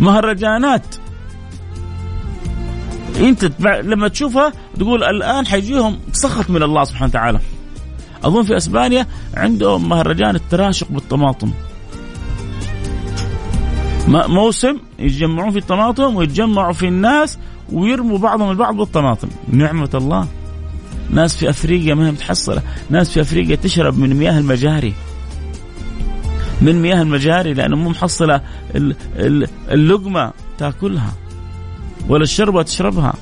مهرجانات. 0.00 0.86
أنت 3.20 3.50
لما 3.62 4.08
تشوفها 4.08 4.52
تقول 4.78 5.04
الآن 5.04 5.46
حيجيهم 5.46 5.98
سخط 6.12 6.50
من 6.50 6.62
الله 6.62 6.84
سبحانه 6.84 7.10
وتعالى. 7.10 7.40
أظن 8.24 8.42
في 8.42 8.56
إسبانيا 8.56 9.06
عندهم 9.34 9.88
مهرجان 9.88 10.34
التراشق 10.34 10.86
بالطماطم. 10.90 11.50
موسم 14.08 14.78
يتجمعون 14.98 15.50
في 15.50 15.58
الطماطم 15.58 16.16
ويتجمعوا 16.16 16.72
في 16.72 16.88
الناس 16.88 17.38
ويرموا 17.72 18.18
بعضهم 18.18 18.50
البعض 18.50 18.76
بالطماطم. 18.76 19.28
نعمة 19.48 19.90
الله. 19.94 20.26
ناس 21.12 21.36
في 21.36 21.50
أفريقيا 21.50 21.94
ما 21.94 22.06
هي 22.06 22.10
متحصلة، 22.10 22.62
ناس 22.90 23.10
في 23.10 23.20
أفريقيا 23.20 23.56
تشرب 23.56 23.98
من 23.98 24.14
مياه 24.16 24.38
المجاري. 24.38 24.94
من 26.60 26.82
مياه 26.82 27.02
المجاري 27.02 27.54
لأنه 27.54 27.76
مو 27.76 27.90
محصلة 27.90 28.40
اللقمة 29.68 30.32
تاكلها 30.58 31.12
ولا 32.08 32.22
الشربة 32.22 32.62
تشربها. 32.62 33.14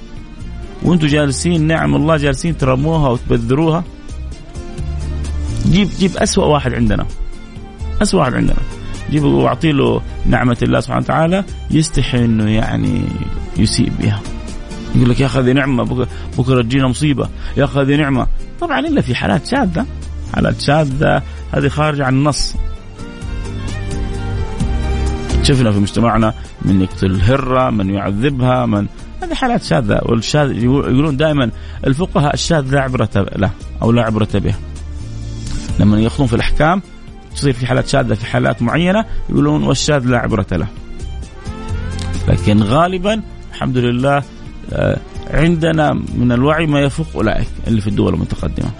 وأنتم 0.82 1.06
جالسين 1.06 1.66
نعم 1.66 1.94
الله 1.96 2.16
جالسين 2.16 2.58
ترموها 2.58 3.08
وتبذروها. 3.08 3.84
جيب 5.70 5.88
جيب 5.98 6.16
اسوء 6.16 6.46
واحد 6.46 6.74
عندنا. 6.74 7.06
اسوء 8.02 8.20
واحد 8.20 8.34
عندنا. 8.34 8.56
جيب 9.10 9.24
وأعطي 9.24 9.72
له 9.72 10.02
نعمة 10.26 10.56
الله 10.62 10.80
سبحانه 10.80 11.04
وتعالى 11.04 11.44
يستحي 11.70 12.24
إنه 12.24 12.50
يعني 12.50 13.02
يسيء 13.56 13.92
بها. 14.00 14.20
يقول 14.94 15.10
لك 15.10 15.20
يا 15.20 15.26
أخي 15.26 15.38
هذه 15.38 15.52
نعمة 15.52 16.06
بكرة, 16.38 16.62
تجينا 16.62 16.88
مصيبة 16.88 17.28
يا 17.56 17.64
أخي 17.64 17.80
هذه 17.80 17.96
نعمة. 17.96 18.26
طبعا 18.60 18.80
إلا 18.80 19.00
في 19.00 19.14
حالات 19.14 19.46
شاذه 19.46 19.86
حالات 20.34 20.60
شاذه 20.60 21.22
هذه 21.52 21.68
خارجة 21.68 22.04
عن 22.04 22.14
النص. 22.14 22.54
شفنا 25.42 25.72
في 25.72 25.78
مجتمعنا 25.78 26.34
من 26.62 26.80
يقتل 26.80 27.06
الهرة 27.06 27.70
من 27.70 27.94
يعذبها 27.94 28.66
من 28.66 28.86
هذه 29.22 29.34
حالات 29.34 29.62
شاذه 29.62 30.00
والشاذ 30.02 30.62
يقولون 30.62 31.16
دائما 31.16 31.50
الفقهاء 31.86 32.34
الشاذ 32.34 32.70
لا 32.70 32.80
عبرة 32.80 33.08
له 33.36 33.50
أو 33.82 33.92
لا 33.92 34.02
عبرة 34.02 34.28
به. 34.34 34.54
لما 35.78 36.00
يخوضون 36.00 36.26
في 36.26 36.34
الأحكام 36.34 36.82
تصير 37.34 37.52
في 37.52 37.66
حالات 37.66 37.88
شاذه 37.88 38.14
في 38.14 38.26
حالات 38.26 38.62
معينة 38.62 39.04
يقولون 39.30 39.62
والشاذ 39.62 40.06
لا 40.06 40.18
عبرة 40.18 40.46
له. 40.52 40.68
لكن 42.28 42.62
غالبا 42.62 43.22
الحمد 43.52 43.78
لله 43.78 44.22
عندنا 45.30 45.92
من 45.92 46.32
الوعي 46.32 46.66
ما 46.66 46.80
يفوق 46.80 47.06
أولئك 47.14 47.48
اللي 47.66 47.80
في 47.80 47.86
الدول 47.86 48.14
المتقدمة. 48.14 48.70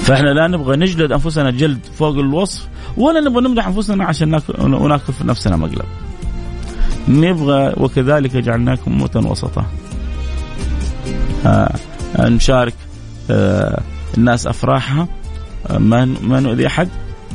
فإحنا 0.00 0.28
لا 0.28 0.46
نبغى 0.46 0.76
نجلد 0.76 1.12
أنفسنا 1.12 1.50
جلد 1.50 1.78
فوق 1.98 2.14
الوصف 2.14 2.68
ولا 2.96 3.20
نبغى 3.20 3.42
نمدح 3.42 3.66
أنفسنا 3.66 4.04
عشان 4.04 4.28
ناكل 4.28 5.12
في 5.12 5.26
نفسنا 5.26 5.56
مقلب. 5.56 5.84
نبغى 7.08 7.74
وكذلك 7.76 8.36
جعلناكم 8.36 8.92
أمة 8.92 9.30
وسطا. 9.30 9.66
آه 11.46 11.74
نشارك 12.18 12.74
آه 13.30 13.80
الناس 14.18 14.46
أفراحها 14.46 15.08
آه 15.70 15.78
ما 15.78 16.04
ما 16.22 16.40
نؤذي 16.40 16.66
أحد 16.66 16.88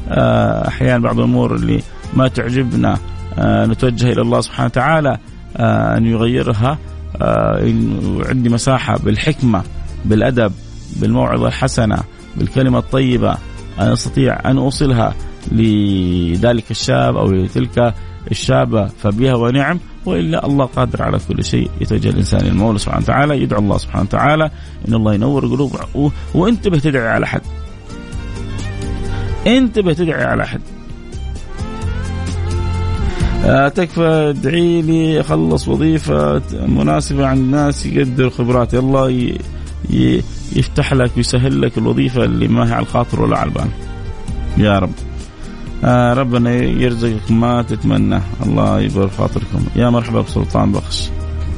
آه 0.10 0.68
أحيانا 0.68 1.04
بعض 1.04 1.18
الأمور 1.20 1.56
اللي 1.56 1.84
ما 2.14 2.28
تعجبنا 2.28 2.98
آه 3.40 3.66
نتوجه 3.66 4.12
إلى 4.12 4.22
الله 4.22 4.42
سبحانه 4.42 4.66
وتعالى 4.66 5.10
آه، 5.10 5.18
أن 5.58 6.06
يغيرها. 6.06 6.78
آه، 7.22 7.74
عندي 8.30 8.50
مساحة 8.50 8.98
بالحكمة 8.98 9.64
بالأدب 10.06 10.52
بالموعظة 10.96 11.48
الحسنة 11.48 11.98
بالكلمة 12.38 12.80
الطيبة 12.80 13.38
أنا 13.80 13.94
أستطيع 13.94 14.52
أن 14.52 14.58
أوصلها 14.58 15.16
لذلك 15.52 16.72
الشاب 16.72 17.18
أو 17.18 17.32
لتلك 17.32 17.94
الشابة 18.32 18.88
فبها 18.88 19.36
ونعم. 19.36 19.80
وإلا 20.06 20.46
الله 20.46 20.66
قادر 20.66 21.04
على 21.04 21.20
كل 21.28 21.44
شيء 21.44 21.70
يتوجه 21.82 22.10
الإنسان 22.10 22.46
المولى 22.46 22.80
سبحانه 22.80 23.04
وتعالى 23.04 23.42
يدعو 23.42 23.60
الله 23.60 23.78
سبحانه 23.78 24.04
وتعالى 24.04 24.52
إن 24.88 24.94
الله 24.94 25.14
ينور 25.14 25.46
قلوب 25.46 25.80
وانتبه 26.36 26.80
تدعي 26.80 27.08
على 27.08 27.28
حد 27.28 27.42
انتبه 29.48 29.94
تدعي 29.94 30.24
على 30.24 30.48
حد 30.48 30.62
آه، 30.62 30.83
تكفى 33.76 34.30
ادعي 34.30 34.82
لي 34.82 35.22
أخلص 35.22 35.68
وظيفة 35.68 36.42
مناسبة 36.68 37.26
عند 37.26 37.52
ناس 37.52 37.86
يقدر 37.86 38.30
خبراتي 38.30 38.80
الله 38.80 39.36
يفتح 40.56 40.94
لك 40.94 41.12
ويسهل 41.18 41.62
لك 41.62 41.78
الوظيفة 41.78 42.24
اللي 42.24 42.48
ما 42.48 42.68
هي 42.70 42.74
على 42.74 42.82
الخاطر 42.82 43.22
ولا 43.22 43.38
على 43.38 43.50
البال. 43.50 43.68
يا 44.58 44.80
رب. 44.80 44.92
آه 45.84 46.14
ربنا 46.14 46.52
يرزقك 46.54 47.32
ما 47.32 47.62
تتمنى. 47.62 48.22
الله 48.46 48.80
يبر 48.80 49.10
خاطركم. 49.10 49.66
يا 49.76 49.90
مرحبا 49.90 50.22
بسلطان 50.22 50.72
بخش. 50.72 51.10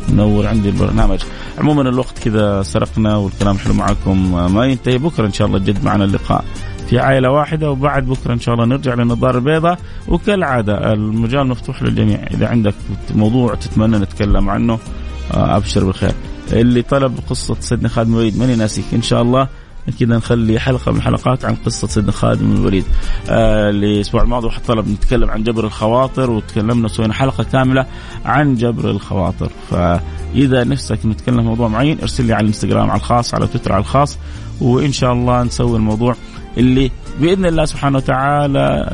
منور 0.10 0.48
عندي 0.48 0.69
البرنامج. 0.69 1.19
عموما 1.58 1.82
الوقت 1.82 2.19
كذا 2.19 2.63
سرقنا 2.63 3.15
والكلام 3.15 3.58
حلو 3.58 3.74
معكم 3.74 4.54
ما 4.54 4.65
ينتهي 4.65 4.98
بكرة 4.98 5.26
إن 5.26 5.34
شاء 5.34 5.48
الله 5.48 5.60
جد 5.60 5.84
معنا 5.84 6.04
اللقاء. 6.04 6.45
في 6.89 7.00
عائلة 7.00 7.30
واحدة 7.32 7.71
وبعد 7.71 8.06
بكرة 8.06 8.34
إن 8.34 8.39
شاء 8.39 8.56
الله 8.56 8.65
نرجع 8.65 8.93
للنظاره 8.93 9.38
البيضاء 9.38 9.80
وكالعادة 10.08 10.93
المجال 10.93 11.48
مفتوح 11.48 11.84
للجميع. 11.84 12.19
إذا 12.32 12.48
عندك 12.48 12.74
موضوع 13.15 13.56
تتمنى 13.56 13.98
نتكلم 13.98 14.50
عنه 14.50 14.80
آه، 15.34 15.58
أبشر 15.58 15.86
بالخير. 15.86 16.13
اللي 16.52 16.82
طلب 16.82 17.19
قصة 17.30 17.56
سيدنا 17.60 17.89
خالد 17.89 18.08
بن 18.08 18.13
الوليد 18.13 18.38
ماني 18.38 18.56
ناسيك. 18.56 18.86
إن 18.93 19.02
شاء 19.02 19.21
الله 19.21 19.48
كذا 20.00 20.17
نخلي 20.17 20.60
حلقة 20.60 20.91
من 20.91 20.98
الحلقات 20.98 21.45
عن 21.45 21.56
قصة 21.56 21.88
سيدنا 21.88 22.12
خالد 22.12 22.39
بن 22.39 22.56
الوليد. 22.56 22.86
آه 23.30 23.69
الأسبوع 23.69 24.21
الماضي 24.21 24.50
طلب 24.67 24.88
نتكلم 24.88 25.30
عن 25.30 25.43
جبر 25.43 25.65
الخواطر 25.65 26.32
وتكلمنا 26.32 26.88
سوينا 26.88 27.13
حلقة 27.13 27.43
كاملة 27.43 27.86
عن 28.26 28.56
جبر 28.56 28.91
الخواطر، 28.91 29.52
فإذا 29.69 30.63
نفسك 30.63 31.06
نتكلم 31.06 31.45
موضوع 31.45 31.67
معين 31.67 31.98
ارسل 32.02 32.26
لي 32.26 32.34
على 32.34 32.41
الإنستغرام 32.41 32.89
على 32.89 33.00
الخاص 33.00 33.34
على 33.34 33.48
تويتر 33.48 33.74
على 33.74 33.82
الخاص 33.82 34.17
وإن 34.62 34.91
شاء 34.91 35.13
الله 35.13 35.43
نسوي 35.43 35.78
الموضوع 35.78 36.15
اللي 36.58 36.91
بإذن 37.22 37.46
الله 37.46 37.65
سبحانه 37.65 37.98
وتعالى 37.98 38.89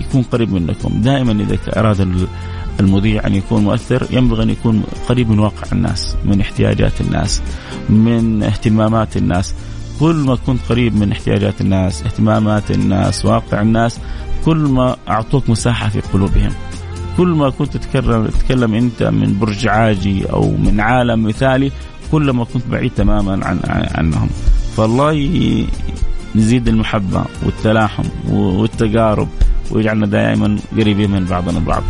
يكون 0.00 0.22
قريب 0.22 0.52
منكم. 0.52 1.00
دائما 1.00 1.32
إذا 1.32 1.58
أراد 1.80 2.26
المذيع 2.80 3.26
أن 3.26 3.34
يكون 3.34 3.64
مؤثر 3.64 4.06
ينبغي 4.10 4.42
أن 4.42 4.50
يكون 4.50 4.82
قريب 5.08 5.30
من 5.30 5.38
واقع 5.38 5.66
الناس 5.72 6.16
من 6.24 6.40
احتياجات 6.40 7.00
الناس 7.00 7.42
من 7.88 8.42
اهتمامات 8.42 9.16
الناس. 9.16 9.54
كل 10.00 10.14
ما 10.14 10.34
كنت 10.34 10.60
قريب 10.68 10.96
من 10.96 11.12
احتياجات 11.12 11.60
الناس 11.60 12.02
اهتمامات 12.02 12.70
الناس 12.70 13.24
واقع 13.24 13.60
الناس 13.60 14.00
كل 14.44 14.56
ما 14.56 14.96
أعطوك 15.08 15.50
مساحة 15.50 15.88
في 15.88 16.00
قلوبهم. 16.00 16.52
كل 17.16 17.28
ما 17.28 17.50
كنت 17.50 17.76
تتكلم 17.76 18.26
تتكلم 18.26 18.74
أنت 18.74 19.02
من 19.02 19.38
برج 19.38 19.68
عاجي 19.68 20.30
أو 20.30 20.50
من 20.50 20.80
عالم 20.80 21.24
مثالي 21.24 21.72
كل 22.12 22.30
ما 22.30 22.44
كنت 22.44 22.62
بعيد 22.70 22.90
تماما 22.96 23.46
عن 23.46 23.60
عنهم. 23.94 24.28
فالله 24.76 25.12
نزيد 26.36 26.68
المحبة 26.68 27.24
والتلاحم 27.42 28.04
والتقارب 28.28 29.28
ويجعلنا 29.70 30.06
دائما 30.06 30.56
قريبين 30.78 31.10
من 31.10 31.24
بعضنا 31.24 31.58
البعض. 31.58 31.82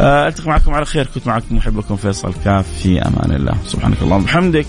آه، 0.00 0.28
ألتقي 0.28 0.48
معكم 0.48 0.74
على 0.74 0.84
خير. 0.84 1.08
كنت 1.14 1.26
معكم 1.26 1.56
محبكم 1.56 1.96
فيصل 1.96 2.34
كاف. 2.44 2.66
في 2.82 3.02
أمان 3.02 3.32
الله. 3.32 3.54
سبحانك 3.64 4.02
اللهم 4.02 4.22
وبحمدك. 4.22 4.66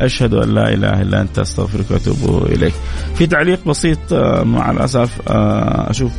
أشهد 0.00 0.34
أن 0.34 0.54
لا 0.54 0.74
إله 0.74 1.02
إلا 1.02 1.20
أنت. 1.20 1.38
أستغفرك 1.38 1.90
وأتوب 1.90 2.46
إليك. 2.46 2.74
في 3.14 3.26
تعليق 3.26 3.68
بسيط 3.68 4.12
آه، 4.12 4.42
مع 4.42 4.70
الأسف 4.70 5.20
آه، 5.28 5.90
أشوف 5.90 6.12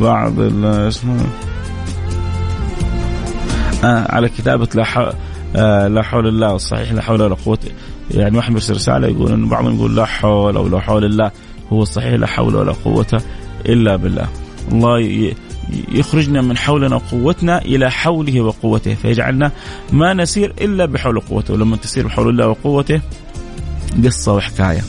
بعض 0.00 0.32
على 3.84 4.28
كتابة 4.28 4.68
لا 4.74 4.84
حول 4.84 5.12
لا 5.94 6.02
حول 6.02 6.26
الله 6.26 6.52
والصحيح 6.52 6.92
لا 6.92 7.02
حول 7.02 7.22
ولا 7.22 7.34
قوة 7.34 7.58
يعني 8.10 8.36
واحد 8.36 8.52
بيرسل 8.52 8.74
رسالة 8.74 9.08
يقول 9.08 9.32
انه 9.32 9.48
بعضهم 9.48 9.74
يقول 9.74 9.96
لا 9.96 10.04
حول 10.04 10.56
أو 10.56 10.68
لا 10.68 10.80
حول 10.80 11.04
الله. 11.04 11.30
هو 11.72 11.82
الصحيح 11.82 12.12
لا 12.12 12.26
حول 12.26 12.56
ولا 12.56 12.72
قوة 12.72 13.22
إلا 13.66 13.96
بالله. 13.96 14.28
الله 14.72 15.32
يخرجنا 15.88 16.42
من 16.42 16.56
حولنا 16.56 16.94
وقوتنا 16.96 17.62
إلى 17.62 17.90
حوله 17.90 18.40
وقوته 18.40 18.94
فيجعلنا 18.94 19.52
ما 19.92 20.14
نسير 20.14 20.54
إلا 20.60 20.86
بحول 20.86 21.16
وقوته 21.16 21.54
ولما 21.54 21.76
تسير 21.76 22.06
بحول 22.06 22.28
الله 22.28 22.48
وقوته 22.48 23.00
قصة 24.04 24.34
وحكاية. 24.34 24.82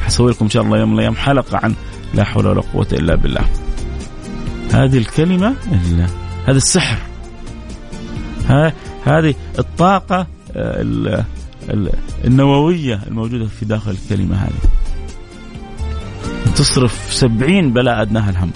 حسوي 0.00 0.30
لكم 0.30 0.44
إن 0.44 0.50
شاء 0.50 0.62
الله 0.62 0.78
يوم 0.78 0.88
من 0.88 0.94
الأيام 0.94 1.16
حلقة 1.16 1.58
عن 1.58 1.74
لا 2.14 2.24
حول 2.24 2.46
ولا 2.46 2.60
قوة 2.60 2.86
إلا 2.92 3.14
بالله. 3.14 3.44
هذه 4.72 4.98
الكلمة 4.98 5.54
هذا 6.46 6.56
السحر. 6.56 6.98
هذه 9.04 9.34
الطاقة 9.58 10.26
آه، 10.56 11.24
النووية 12.24 13.00
الموجودة 13.06 13.46
في 13.46 13.64
داخل 13.64 13.90
الكلمة 13.90 14.36
هذه. 14.36 14.67
تصرف 16.56 17.08
سبعين 17.10 17.72
بلاء 17.72 18.02
أدناها 18.02 18.30
الهم. 18.30 18.50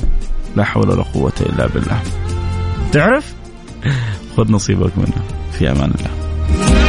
لا 0.57 0.65
حول 0.65 0.91
ولا 0.91 1.03
قوة 1.03 1.33
إلا 1.41 1.67
بالله. 1.67 2.03
تعرف؟ 2.93 3.35
خذ 4.37 4.53
نصيبك 4.53 4.93
منها. 4.99 5.23
في 5.53 5.71
أمان 5.71 5.91
الله. 5.91 6.82